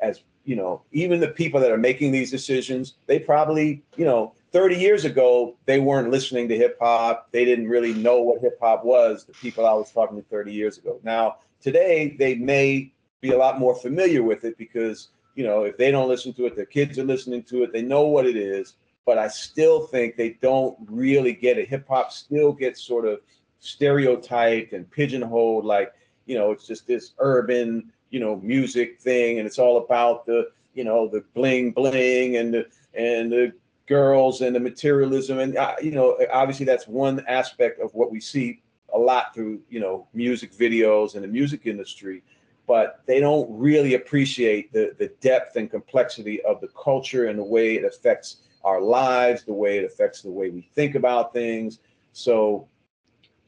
as 0.00 0.22
you 0.44 0.56
know 0.56 0.82
even 0.92 1.20
the 1.20 1.28
people 1.28 1.60
that 1.60 1.70
are 1.70 1.78
making 1.78 2.12
these 2.12 2.30
decisions 2.30 2.94
they 3.06 3.18
probably 3.18 3.82
you 3.96 4.04
know 4.04 4.34
30 4.52 4.76
years 4.76 5.04
ago 5.04 5.56
they 5.66 5.80
weren't 5.80 6.10
listening 6.10 6.48
to 6.48 6.56
hip 6.56 6.78
hop. 6.80 7.28
They 7.32 7.44
didn't 7.44 7.68
really 7.68 7.92
know 7.92 8.22
what 8.22 8.40
hip 8.40 8.58
hop 8.60 8.84
was 8.84 9.24
the 9.24 9.34
people 9.34 9.66
I 9.66 9.74
was 9.74 9.92
talking 9.92 10.16
to 10.16 10.22
30 10.28 10.52
years 10.52 10.78
ago. 10.78 10.98
Now 11.02 11.36
today 11.60 12.16
they 12.18 12.34
may 12.34 12.92
be 13.20 13.32
a 13.32 13.38
lot 13.38 13.58
more 13.58 13.74
familiar 13.74 14.22
with 14.22 14.44
it 14.44 14.56
because 14.58 15.08
you 15.34 15.44
know 15.44 15.64
if 15.64 15.76
they 15.76 15.90
don't 15.90 16.08
listen 16.08 16.32
to 16.34 16.46
it 16.46 16.56
their 16.56 16.66
kids 16.66 16.98
are 16.98 17.04
listening 17.04 17.42
to 17.42 17.62
it 17.62 17.72
they 17.72 17.82
know 17.82 18.02
what 18.02 18.26
it 18.26 18.36
is. 18.36 18.74
But 19.06 19.16
I 19.16 19.28
still 19.28 19.86
think 19.86 20.16
they 20.16 20.36
don't 20.42 20.76
really 20.86 21.32
get 21.32 21.56
it. 21.56 21.68
Hip 21.68 21.88
hop 21.88 22.12
still 22.12 22.52
gets 22.52 22.82
sort 22.82 23.06
of 23.06 23.20
stereotyped 23.58 24.74
and 24.74 24.90
pigeonholed, 24.90 25.64
like 25.64 25.92
you 26.26 26.36
know, 26.36 26.52
it's 26.52 26.66
just 26.66 26.86
this 26.86 27.12
urban, 27.18 27.90
you 28.10 28.20
know, 28.20 28.36
music 28.36 29.00
thing, 29.00 29.38
and 29.38 29.46
it's 29.46 29.58
all 29.58 29.78
about 29.78 30.26
the, 30.26 30.50
you 30.74 30.84
know, 30.84 31.08
the 31.08 31.24
bling 31.34 31.72
bling 31.72 32.36
and 32.36 32.52
the 32.52 32.66
and 32.94 33.32
the 33.32 33.52
girls 33.86 34.42
and 34.42 34.54
the 34.54 34.60
materialism, 34.60 35.38
and 35.38 35.56
uh, 35.56 35.74
you 35.82 35.90
know, 35.90 36.18
obviously 36.30 36.66
that's 36.66 36.86
one 36.86 37.24
aspect 37.26 37.80
of 37.80 37.94
what 37.94 38.12
we 38.12 38.20
see 38.20 38.60
a 38.94 38.98
lot 38.98 39.34
through 39.34 39.60
you 39.68 39.80
know 39.80 40.06
music 40.14 40.52
videos 40.52 41.14
and 41.14 41.24
the 41.24 41.28
music 41.28 41.66
industry 41.66 42.22
but 42.68 43.00
they 43.06 43.18
don't 43.18 43.48
really 43.50 43.94
appreciate 43.94 44.72
the 44.72 44.94
the 44.98 45.08
depth 45.20 45.56
and 45.56 45.68
complexity 45.68 46.40
of 46.42 46.60
the 46.60 46.68
culture 46.68 47.26
and 47.26 47.38
the 47.38 47.42
way 47.42 47.74
it 47.74 47.84
affects 47.84 48.36
our 48.62 48.80
lives, 48.80 49.42
the 49.42 49.52
way 49.52 49.78
it 49.78 49.84
affects 49.84 50.22
the 50.22 50.30
way 50.30 50.50
we 50.50 50.60
think 50.74 50.94
about 50.94 51.32
things. 51.32 51.80
So 52.12 52.68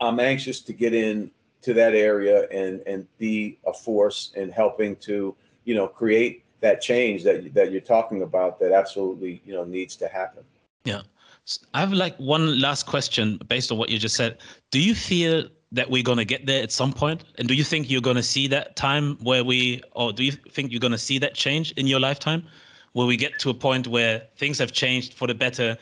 I'm 0.01 0.19
anxious 0.19 0.61
to 0.63 0.73
get 0.73 0.95
in 0.95 1.31
to 1.63 1.75
that 1.75 1.95
area 1.95 2.49
and 2.49 2.81
and 2.87 3.07
be 3.19 3.59
a 3.67 3.73
force 3.73 4.33
in 4.35 4.51
helping 4.51 4.97
to 4.97 5.37
you 5.65 5.75
know 5.75 5.87
create 5.87 6.45
that 6.61 6.81
change 6.81 7.23
that 7.25 7.53
that 7.55 7.71
you're 7.71 7.81
talking 7.83 8.23
about 8.23 8.59
that 8.61 8.73
absolutely 8.73 9.43
you 9.45 9.53
know 9.53 9.65
needs 9.65 9.95
to 9.97 10.09
happen. 10.09 10.43
Yeah. 10.85 11.03
I 11.75 11.81
have 11.81 11.93
like 11.93 12.17
one 12.17 12.61
last 12.61 12.87
question 12.87 13.39
based 13.49 13.73
on 13.73 13.79
what 13.79 13.91
you 13.91 13.99
just 13.99 14.15
said. 14.15 14.39
Do 14.71 14.81
you 14.81 14.95
feel 14.95 15.49
that 15.73 15.89
we're 15.89 16.03
going 16.03 16.19
to 16.19 16.25
get 16.25 16.47
there 16.47 16.63
at 16.63 16.73
some 16.73 16.93
point? 16.93 17.25
And 17.39 17.47
do 17.47 17.55
you 17.55 17.65
think 17.65 17.91
you're 17.91 18.01
going 18.01 18.17
to 18.17 18.23
see 18.23 18.49
that 18.49 18.77
time 18.77 19.17
where 19.23 19.45
we, 19.45 19.83
or 19.93 20.13
do 20.13 20.25
you 20.25 20.33
think 20.33 20.73
you're 20.73 20.81
going 20.81 20.93
to 20.93 20.99
see 20.99 21.19
that 21.19 21.35
change 21.35 21.73
in 21.73 21.87
your 21.87 22.01
lifetime? 22.01 22.45
where 22.93 23.07
we 23.07 23.17
get 23.17 23.39
to 23.41 23.51
a 23.51 23.55
point 23.55 23.87
where 23.87 24.23
things 24.37 24.59
have 24.59 24.73
changed 24.73 25.15
for 25.15 25.27
the 25.27 25.35
better? 25.35 25.77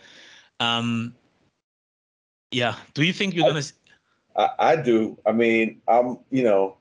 Um, 0.61 1.15
yeah. 2.51 2.77
Do 2.95 3.03
you 3.03 3.13
think 3.13 3.35
you're 3.35 3.49
gonna? 3.49 3.63
I, 4.37 4.49
I 4.59 4.77
do. 4.77 5.19
I 5.27 5.33
mean, 5.33 5.81
I'm. 5.89 6.19
You 6.31 6.45
know, 6.45 6.77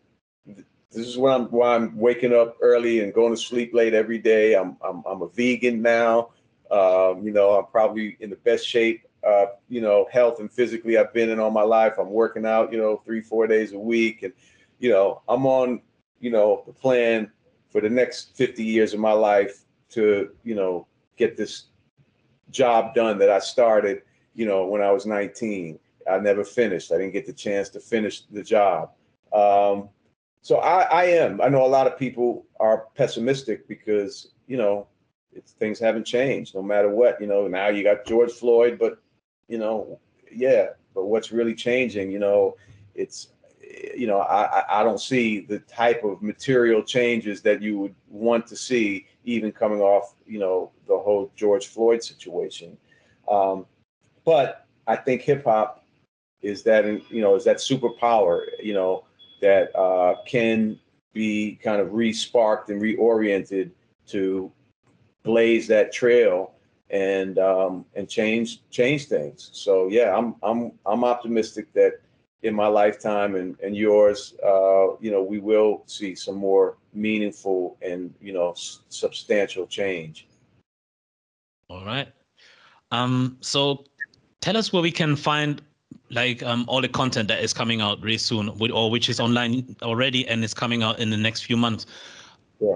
this 0.46 1.08
is 1.08 1.18
why 1.18 1.34
I'm 1.34 1.46
why 1.46 1.76
I'm 1.76 1.98
waking 1.98 2.34
up 2.34 2.58
early 2.62 3.02
and 3.02 3.14
going 3.14 3.34
to 3.34 3.42
sleep 3.42 3.74
late 3.74 3.94
every 3.94 4.20
day. 4.20 4.54
I'm 4.54 4.78
I'm 4.82 5.04
I'm 5.06 5.22
a 5.22 5.28
vegan 5.30 5.82
now. 5.82 6.30
Um, 6.70 7.24
you 7.24 7.32
know, 7.32 7.52
I'm 7.52 7.66
probably 7.68 8.18
in 8.20 8.30
the 8.30 8.36
best 8.38 8.68
shape. 8.68 9.07
Uh, 9.26 9.48
you 9.68 9.82
know, 9.82 10.08
health 10.12 10.40
and 10.40 10.52
physically 10.52 10.98
I've 10.98 11.14
been 11.14 11.30
in 11.30 11.40
all 11.40 11.52
my 11.52 11.64
life. 11.64 11.94
I'm 11.98 12.12
working 12.12 12.46
out. 12.46 12.72
You 12.72 12.78
know, 12.78 13.02
three 13.06 13.22
four 13.22 13.48
days 13.48 13.74
a 13.74 13.80
week, 13.80 14.24
and 14.24 14.34
you 14.80 14.90
know, 14.90 15.22
I'm 15.28 15.46
on. 15.46 15.82
You 16.20 16.32
know, 16.32 16.64
the 16.66 16.74
plan 16.74 17.32
for 17.70 17.80
the 17.80 17.90
next 17.90 18.36
50 18.36 18.64
years 18.64 18.94
of 18.94 19.00
my 19.00 19.12
life 19.12 19.66
to 19.90 20.32
you 20.44 20.56
know 20.56 20.88
get 21.16 21.38
this 21.38 21.66
job 22.50 22.96
done 22.96 23.18
that 23.20 23.30
I 23.30 23.40
started 23.40 24.02
you 24.34 24.46
know 24.46 24.66
when 24.66 24.82
I 24.82 24.92
was 24.92 25.06
19. 25.06 25.80
I 26.10 26.20
never 26.20 26.46
finished. 26.46 26.94
I 26.94 26.98
didn't 26.98 27.12
get 27.12 27.26
the 27.26 27.34
chance 27.34 27.68
to 27.70 27.82
finish 27.82 28.22
the 28.32 28.42
job. 28.42 28.92
Um, 29.34 29.90
so 30.42 30.60
I, 30.60 30.84
I 30.84 31.04
am. 31.06 31.42
I 31.42 31.50
know 31.50 31.66
a 31.66 31.68
lot 31.68 31.88
of 31.88 32.00
people 32.00 32.46
are 32.62 32.86
pessimistic 32.96 33.68
because 33.68 34.30
you 34.48 34.56
know 34.56 34.88
things 35.60 35.80
haven't 35.80 36.06
changed 36.06 36.56
no 36.56 36.62
matter 36.62 36.90
what. 36.90 37.20
You 37.20 37.28
know 37.28 37.48
now 37.48 37.68
you 37.68 37.84
got 37.84 38.06
George 38.06 38.32
Floyd, 38.32 38.78
but 38.80 39.00
you 39.48 39.58
know 39.58 40.00
yeah, 40.32 40.68
but 40.94 41.06
what's 41.06 41.32
really 41.32 41.56
changing? 41.56 42.12
You 42.12 42.20
know 42.20 42.56
it's 42.96 43.30
you 43.96 44.08
know 44.08 44.20
I 44.20 44.82
I 44.82 44.84
don't 44.84 45.00
see 45.00 45.42
the 45.42 45.60
type 45.60 46.04
of 46.04 46.22
material 46.22 46.84
changes 46.84 47.42
that 47.42 47.62
you 47.62 47.80
would 47.80 47.96
want 48.10 48.48
to 48.48 48.56
see 48.56 49.08
even 49.28 49.52
coming 49.52 49.82
off, 49.82 50.16
you 50.26 50.40
know, 50.40 50.72
the 50.88 50.98
whole 50.98 51.32
George 51.36 51.68
Floyd 51.68 52.02
situation. 52.02 52.78
Um, 53.30 53.66
but 54.24 54.66
I 54.88 54.96
think 54.96 55.22
hip 55.22 55.44
hop 55.44 55.84
is 56.42 56.64
that, 56.64 56.86
you 57.12 57.22
know, 57.22 57.36
is 57.36 57.44
that 57.44 57.58
superpower, 57.58 58.44
you 58.64 58.74
know, 58.74 59.04
that 59.42 59.76
uh, 59.76 60.16
can 60.26 60.80
be 61.14 61.60
kind 61.62 61.82
of 61.82 61.94
re-sparked 61.94 62.70
and 62.70 62.82
reoriented 62.82 63.72
to 64.08 64.52
blaze 65.24 65.68
that 65.68 65.92
trail 65.92 66.54
and 66.90 67.38
um, 67.40 67.86
and 67.96 68.08
change 68.10 68.62
change 68.70 69.06
things. 69.06 69.50
So 69.54 69.88
yeah, 69.88 70.16
I'm 70.16 70.36
I'm 70.44 70.72
I'm 70.86 71.04
optimistic 71.04 71.72
that 71.74 72.02
in 72.44 72.54
my 72.54 72.68
lifetime 72.68 73.36
and, 73.36 73.60
and 73.62 73.76
yours, 73.76 74.36
uh, 74.46 74.96
you 75.00 75.12
know, 75.12 75.24
we 75.24 75.40
will 75.40 75.84
see 75.86 76.16
some 76.16 76.36
more 76.36 76.78
meaningful 76.94 77.78
and, 77.82 78.14
you 78.22 78.32
know, 78.32 78.52
s- 78.52 78.82
substantial 78.90 79.66
change. 79.66 80.28
All 81.70 81.84
right. 81.84 82.08
Um, 82.92 83.38
so 83.42 83.86
tell 84.40 84.56
us 84.56 84.72
where 84.72 84.82
we 84.82 84.92
can 84.92 85.16
find 85.16 85.62
like 86.10 86.44
um, 86.44 86.64
all 86.68 86.82
the 86.82 86.88
content 86.88 87.28
that 87.28 87.44
is 87.44 87.54
coming 87.54 87.82
out 87.82 88.02
really 88.02 88.18
soon 88.18 88.56
with, 88.58 88.72
or 88.72 88.90
which 88.90 89.10
is 89.10 89.20
online 89.20 89.76
already 89.82 90.28
and 90.28 90.44
is 90.44 90.54
coming 90.54 90.84
out 90.84 91.00
in 91.00 91.10
the 91.10 91.18
next 91.18 91.42
few 91.42 91.58
months. 91.58 91.86
Yeah. 92.60 92.76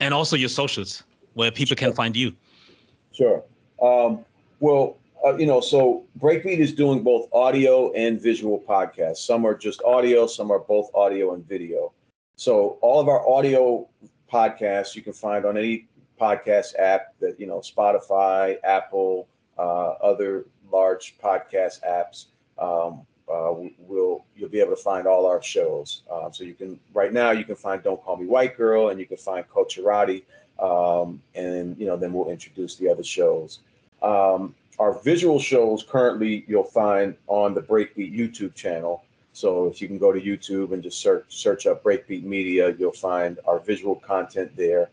And 0.00 0.12
also 0.12 0.36
your 0.36 0.48
socials 0.48 1.02
where 1.34 1.50
people 1.50 1.76
sure. 1.76 1.88
can 1.88 1.92
find 1.92 2.16
you. 2.16 2.32
Sure. 3.12 3.44
Um, 3.80 4.24
well, 4.60 4.96
uh, 5.24 5.36
you 5.36 5.46
know, 5.46 5.60
so 5.60 6.04
Breakbeat 6.18 6.58
is 6.58 6.72
doing 6.72 7.02
both 7.02 7.28
audio 7.32 7.92
and 7.92 8.20
visual 8.20 8.60
podcasts. 8.60 9.18
Some 9.18 9.44
are 9.44 9.54
just 9.54 9.82
audio, 9.82 10.26
some 10.26 10.50
are 10.50 10.58
both 10.58 10.90
audio 10.94 11.34
and 11.34 11.46
video. 11.46 11.92
So 12.36 12.78
all 12.80 13.00
of 13.00 13.08
our 13.08 13.28
audio 13.28 13.88
podcasts 14.32 14.96
you 14.96 15.02
can 15.02 15.12
find 15.12 15.44
on 15.44 15.56
any 15.56 15.86
podcast 16.20 16.78
app 16.78 17.14
that 17.20 17.38
you 17.38 17.46
know, 17.46 17.58
Spotify, 17.58 18.56
Apple, 18.64 19.28
uh, 19.58 19.90
other 20.02 20.46
large 20.70 21.16
podcast 21.22 21.80
apps. 21.86 22.26
Um, 22.58 23.06
uh, 23.32 23.54
will 23.78 24.24
you'll 24.36 24.48
be 24.48 24.60
able 24.60 24.76
to 24.76 24.82
find 24.82 25.06
all 25.06 25.26
our 25.26 25.42
shows. 25.42 26.02
Uh, 26.10 26.30
so 26.30 26.44
you 26.44 26.54
can 26.54 26.78
right 26.92 27.12
now 27.12 27.30
you 27.30 27.44
can 27.44 27.56
find 27.56 27.82
Don't 27.82 28.02
Call 28.02 28.16
Me 28.16 28.26
White 28.26 28.56
Girl 28.56 28.90
and 28.90 29.00
you 29.00 29.06
can 29.06 29.16
find 29.16 29.44
Culturati, 29.48 30.24
um, 30.58 31.22
and 31.34 31.78
you 31.78 31.86
know 31.86 31.96
then 31.96 32.12
we'll 32.12 32.30
introduce 32.30 32.76
the 32.76 32.88
other 32.88 33.04
shows. 33.04 33.60
Um, 34.02 34.54
our 34.78 35.00
visual 35.00 35.38
shows 35.38 35.84
currently 35.88 36.44
you'll 36.46 36.64
find 36.64 37.16
on 37.26 37.54
the 37.54 37.62
Breakbeat 37.62 38.16
YouTube 38.16 38.54
channel. 38.54 39.04
So 39.32 39.66
if 39.66 39.80
you 39.80 39.88
can 39.88 39.98
go 39.98 40.12
to 40.12 40.20
YouTube 40.20 40.72
and 40.72 40.82
just 40.82 41.00
search 41.00 41.24
search 41.28 41.66
up 41.66 41.82
Breakbeat 41.82 42.24
Media, 42.24 42.74
you'll 42.78 42.92
find 42.92 43.38
our 43.46 43.58
visual 43.60 43.96
content 43.96 44.54
there. 44.56 44.90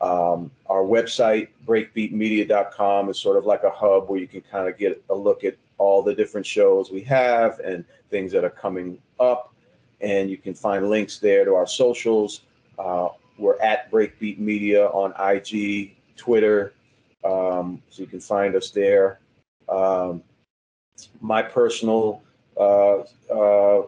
Um, 0.00 0.50
our 0.66 0.82
website, 0.82 1.48
breakbeatmedia.com, 1.66 3.10
is 3.10 3.18
sort 3.18 3.36
of 3.36 3.44
like 3.44 3.64
a 3.64 3.70
hub 3.70 4.08
where 4.08 4.18
you 4.18 4.28
can 4.28 4.40
kind 4.40 4.66
of 4.68 4.78
get 4.78 5.02
a 5.10 5.14
look 5.14 5.44
at 5.44 5.56
all 5.80 6.02
the 6.02 6.14
different 6.14 6.46
shows 6.46 6.90
we 6.90 7.00
have 7.00 7.58
and 7.60 7.86
things 8.10 8.30
that 8.32 8.44
are 8.44 8.50
coming 8.50 8.98
up. 9.18 9.54
And 10.02 10.30
you 10.30 10.36
can 10.36 10.52
find 10.54 10.90
links 10.90 11.18
there 11.18 11.44
to 11.46 11.54
our 11.54 11.66
socials. 11.66 12.42
Uh, 12.78 13.08
we're 13.38 13.58
at 13.60 13.90
Breakbeat 13.90 14.38
Media 14.38 14.88
on 14.88 15.14
IG, 15.18 15.96
Twitter, 16.16 16.74
um, 17.24 17.82
so 17.88 18.02
you 18.02 18.06
can 18.06 18.20
find 18.20 18.54
us 18.54 18.70
there. 18.70 19.20
Um, 19.70 20.22
my 21.22 21.42
personal 21.42 22.22
uh, 22.58 22.98
uh, 23.32 23.82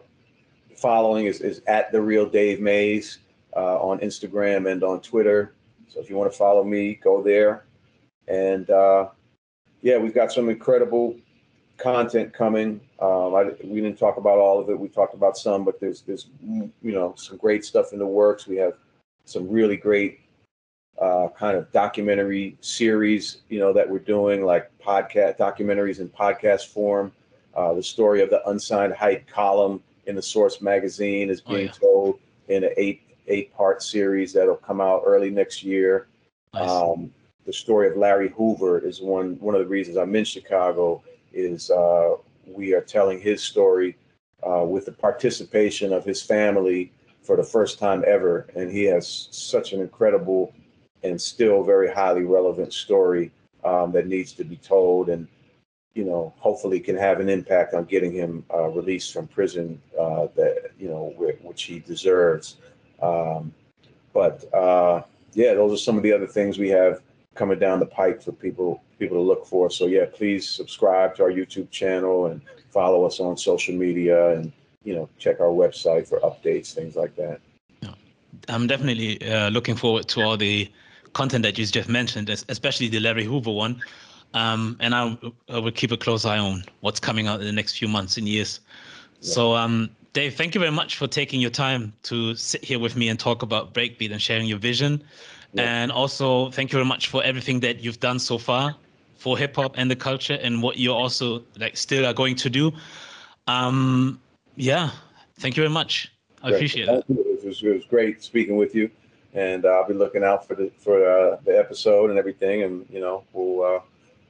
following 0.75 1.27
is, 1.27 1.41
is 1.41 1.61
at 1.67 1.91
the 1.91 2.01
real 2.01 2.25
Dave 2.25 2.59
Mays 2.59 3.19
uh, 3.55 3.77
on 3.79 3.99
Instagram 3.99 4.71
and 4.71 4.83
on 4.83 4.99
Twitter. 5.01 5.53
So 5.87 5.99
if 5.99 6.09
you 6.09 6.15
want 6.15 6.31
to 6.31 6.37
follow 6.37 6.63
me, 6.63 6.95
go 6.95 7.21
there. 7.21 7.65
And 8.27 8.67
uh, 8.71 9.09
yeah, 9.83 9.97
we've 9.97 10.15
got 10.15 10.31
some 10.31 10.49
incredible 10.49 11.15
content 11.83 12.33
coming. 12.33 12.79
Um, 12.99 13.35
I, 13.35 13.51
we 13.63 13.81
didn't 13.81 13.99
talk 13.99 14.17
about 14.17 14.39
all 14.39 14.59
of 14.59 14.69
it. 14.69 14.79
We 14.79 14.87
talked 14.87 15.13
about 15.13 15.37
some, 15.37 15.65
but 15.65 15.79
there's 15.79 16.01
there's 16.01 16.27
you 16.41 16.71
know 16.81 17.13
some 17.17 17.37
great 17.37 17.65
stuff 17.65 17.91
in 17.91 17.99
the 17.99 18.07
works. 18.07 18.47
We 18.47 18.55
have 18.57 18.73
some 19.25 19.49
really 19.49 19.77
great 19.77 20.21
uh, 21.01 21.27
kind 21.37 21.57
of 21.57 21.71
documentary 21.71 22.57
series, 22.61 23.41
you 23.49 23.59
know, 23.59 23.73
that 23.73 23.89
we're 23.89 23.99
doing, 23.99 24.45
like 24.45 24.71
podcast 24.79 25.37
documentaries 25.37 25.99
in 25.99 26.09
podcast 26.09 26.67
form. 26.67 27.11
Uh, 27.55 27.73
the 27.73 27.83
story 27.83 28.21
of 28.21 28.29
the 28.29 28.47
Unsigned 28.49 28.93
Hype 28.93 29.27
column 29.27 29.81
in 30.07 30.15
the 30.15 30.21
Source 30.21 30.61
magazine 30.61 31.29
is 31.29 31.41
oh, 31.45 31.53
being 31.53 31.69
oh, 31.69 31.71
yeah. 31.73 31.79
told 31.79 32.19
in 32.47 32.63
an 32.63 32.71
eight 32.77 33.01
eight 33.27 33.53
part 33.53 33.81
series 33.83 34.33
that'll 34.33 34.55
come 34.55 34.81
out 34.81 35.03
early 35.05 35.29
next 35.29 35.63
year. 35.63 36.07
Nice. 36.53 36.69
Um, 36.69 37.13
the 37.45 37.53
story 37.53 37.89
of 37.89 37.97
Larry 37.97 38.29
Hoover 38.29 38.79
is 38.79 39.01
one 39.01 39.37
one 39.39 39.55
of 39.55 39.59
the 39.59 39.67
reasons 39.67 39.97
I'm 39.97 40.15
in 40.15 40.25
Chicago. 40.25 41.03
Is 41.33 41.69
uh, 41.69 42.15
we 42.45 42.73
are 42.73 42.81
telling 42.81 43.19
his 43.19 43.41
story 43.41 43.97
uh, 44.47 44.63
with 44.65 44.85
the 44.85 44.91
participation 44.91 45.93
of 45.93 46.05
his 46.05 46.21
family 46.21 46.91
for 47.21 47.37
the 47.37 47.43
first 47.43 47.79
time 47.79 48.03
ever, 48.05 48.47
and 48.55 48.71
he 48.71 48.83
has 48.83 49.27
such 49.31 49.73
an 49.73 49.81
incredible 49.81 50.53
and 51.03 51.19
still 51.19 51.63
very 51.63 51.91
highly 51.91 52.23
relevant 52.23 52.73
story 52.73 53.31
um, 53.63 53.91
that 53.91 54.07
needs 54.07 54.33
to 54.33 54.43
be 54.43 54.57
told, 54.57 55.09
and 55.09 55.27
you 55.93 56.03
know, 56.03 56.33
hopefully 56.37 56.79
can 56.79 56.97
have 56.97 57.19
an 57.19 57.29
impact 57.29 57.73
on 57.73 57.85
getting 57.85 58.11
him 58.11 58.43
uh, 58.53 58.67
released 58.69 59.13
from 59.13 59.27
prison 59.27 59.81
uh, 59.99 60.27
that 60.35 60.71
you 60.79 60.89
know 60.89 61.13
which 61.41 61.63
he 61.63 61.79
deserves. 61.79 62.57
Um, 63.01 63.53
but 64.13 64.51
uh, 64.53 65.03
yeah, 65.33 65.53
those 65.53 65.73
are 65.73 65.83
some 65.83 65.97
of 65.97 66.03
the 66.03 66.13
other 66.13 66.27
things 66.27 66.57
we 66.57 66.69
have 66.69 67.01
coming 67.35 67.59
down 67.59 67.79
the 67.79 67.85
pipe 67.85 68.21
for 68.23 68.31
people 68.31 68.81
people 68.99 69.17
to 69.17 69.21
look 69.21 69.45
for. 69.45 69.69
So 69.69 69.87
yeah, 69.87 70.05
please 70.11 70.49
subscribe 70.49 71.15
to 71.15 71.23
our 71.23 71.31
YouTube 71.31 71.69
channel 71.71 72.27
and 72.27 72.41
follow 72.69 73.05
us 73.05 73.19
on 73.19 73.37
social 73.37 73.75
media 73.75 74.35
and 74.35 74.51
you 74.83 74.95
know 74.95 75.09
check 75.17 75.39
our 75.39 75.47
website 75.47 76.07
for 76.07 76.19
updates, 76.19 76.73
things 76.73 76.95
like 76.95 77.15
that. 77.15 77.39
I'm 78.49 78.67
definitely 78.67 79.21
uh, 79.29 79.49
looking 79.49 79.75
forward 79.75 80.07
to 80.09 80.21
all 80.21 80.37
the 80.37 80.69
content 81.13 81.43
that 81.43 81.57
you 81.57 81.65
just 81.65 81.89
mentioned, 81.89 82.29
especially 82.29 82.87
the 82.87 82.99
Larry 82.99 83.23
Hoover 83.23 83.51
one. 83.51 83.81
Um, 84.33 84.77
and 84.79 84.95
I, 84.95 85.17
I, 85.47 85.59
will 85.59 85.71
keep 85.71 85.91
a 85.91 85.97
close 85.97 86.25
eye 86.25 86.39
on 86.39 86.63
what's 86.79 86.99
coming 86.99 87.27
out 87.27 87.39
in 87.39 87.45
the 87.45 87.51
next 87.51 87.77
few 87.77 87.87
months 87.87 88.17
and 88.17 88.27
years. 88.27 88.61
Yeah. 89.21 89.33
So, 89.33 89.55
um, 89.55 89.91
Dave, 90.13 90.33
thank 90.35 90.55
you 90.55 90.59
very 90.59 90.71
much 90.71 90.97
for 90.97 91.07
taking 91.07 91.39
your 91.39 91.51
time 91.51 91.93
to 92.03 92.33
sit 92.35 92.65
here 92.65 92.79
with 92.79 92.95
me 92.95 93.09
and 93.09 93.19
talk 93.19 93.43
about 93.43 93.75
Breakbeat 93.75 94.11
and 94.11 94.19
sharing 94.19 94.47
your 94.47 94.57
vision. 94.57 95.03
And 95.57 95.91
also, 95.91 96.49
thank 96.51 96.71
you 96.71 96.77
very 96.77 96.85
much 96.85 97.07
for 97.07 97.23
everything 97.23 97.59
that 97.61 97.79
you've 97.79 97.99
done 97.99 98.19
so 98.19 98.37
far 98.37 98.75
for 99.23 99.37
hip 99.37 99.55
hop 99.55 99.75
and 99.77 99.89
the 99.89 99.95
culture, 99.95 100.37
and 100.41 100.61
what 100.61 100.77
you're 100.77 100.95
also 100.95 101.43
like 101.57 101.77
still 101.77 102.05
are 102.05 102.13
going 102.13 102.35
to 102.35 102.49
do. 102.49 102.73
Um, 103.47 104.19
yeah, 104.57 104.89
thank 105.39 105.55
you 105.55 105.63
very 105.63 105.73
much. 105.73 106.11
I 106.41 106.49
great. 106.49 106.55
appreciate 106.55 106.89
it. 106.89 107.05
It 107.07 107.45
was, 107.45 107.63
it 107.63 107.73
was, 107.73 107.85
great 107.85 108.21
speaking 108.21 108.57
with 108.57 108.75
you, 108.75 108.91
and 109.33 109.63
uh, 109.63 109.69
I'll 109.69 109.87
be 109.87 109.93
looking 109.93 110.25
out 110.25 110.45
for 110.45 110.55
the 110.55 110.71
for 110.77 111.07
uh, 111.07 111.37
the 111.45 111.57
episode 111.57 112.09
and 112.09 112.19
everything, 112.19 112.63
and 112.63 112.85
you 112.89 112.99
know 112.99 113.23
we'll 113.31 113.77
uh, 113.77 113.79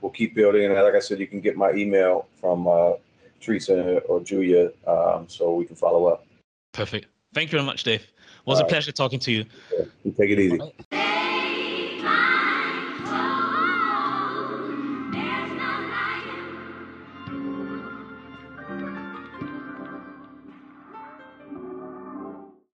we'll 0.02 0.12
keep 0.12 0.36
building. 0.36 0.66
And 0.66 0.74
like 0.76 0.94
I 0.94 1.00
said, 1.00 1.20
you 1.20 1.28
can 1.28 1.42
get 1.42 1.58
my 1.58 1.72
email 1.72 2.28
from 2.40 2.68
uh, 2.68 2.92
Teresa 3.42 4.00
or 4.02 4.20
Julia, 4.20 4.72
um, 4.86 5.26
so 5.28 5.56
we 5.56 5.66
can 5.66 5.76
follow 5.76 6.06
up. 6.06 6.26
Perfect. 6.72 7.08
Thank 7.34 7.52
you 7.52 7.58
very 7.58 7.66
much, 7.66 7.84
Dave. 7.84 8.02
It 8.02 8.10
was 8.46 8.60
All 8.60 8.66
a 8.66 8.70
pleasure 8.70 8.92
talking 8.92 9.20
to 9.22 9.32
you. 9.32 9.46
You 10.04 10.12
take 10.12 10.30
it 10.30 10.40
easy. 10.40 11.03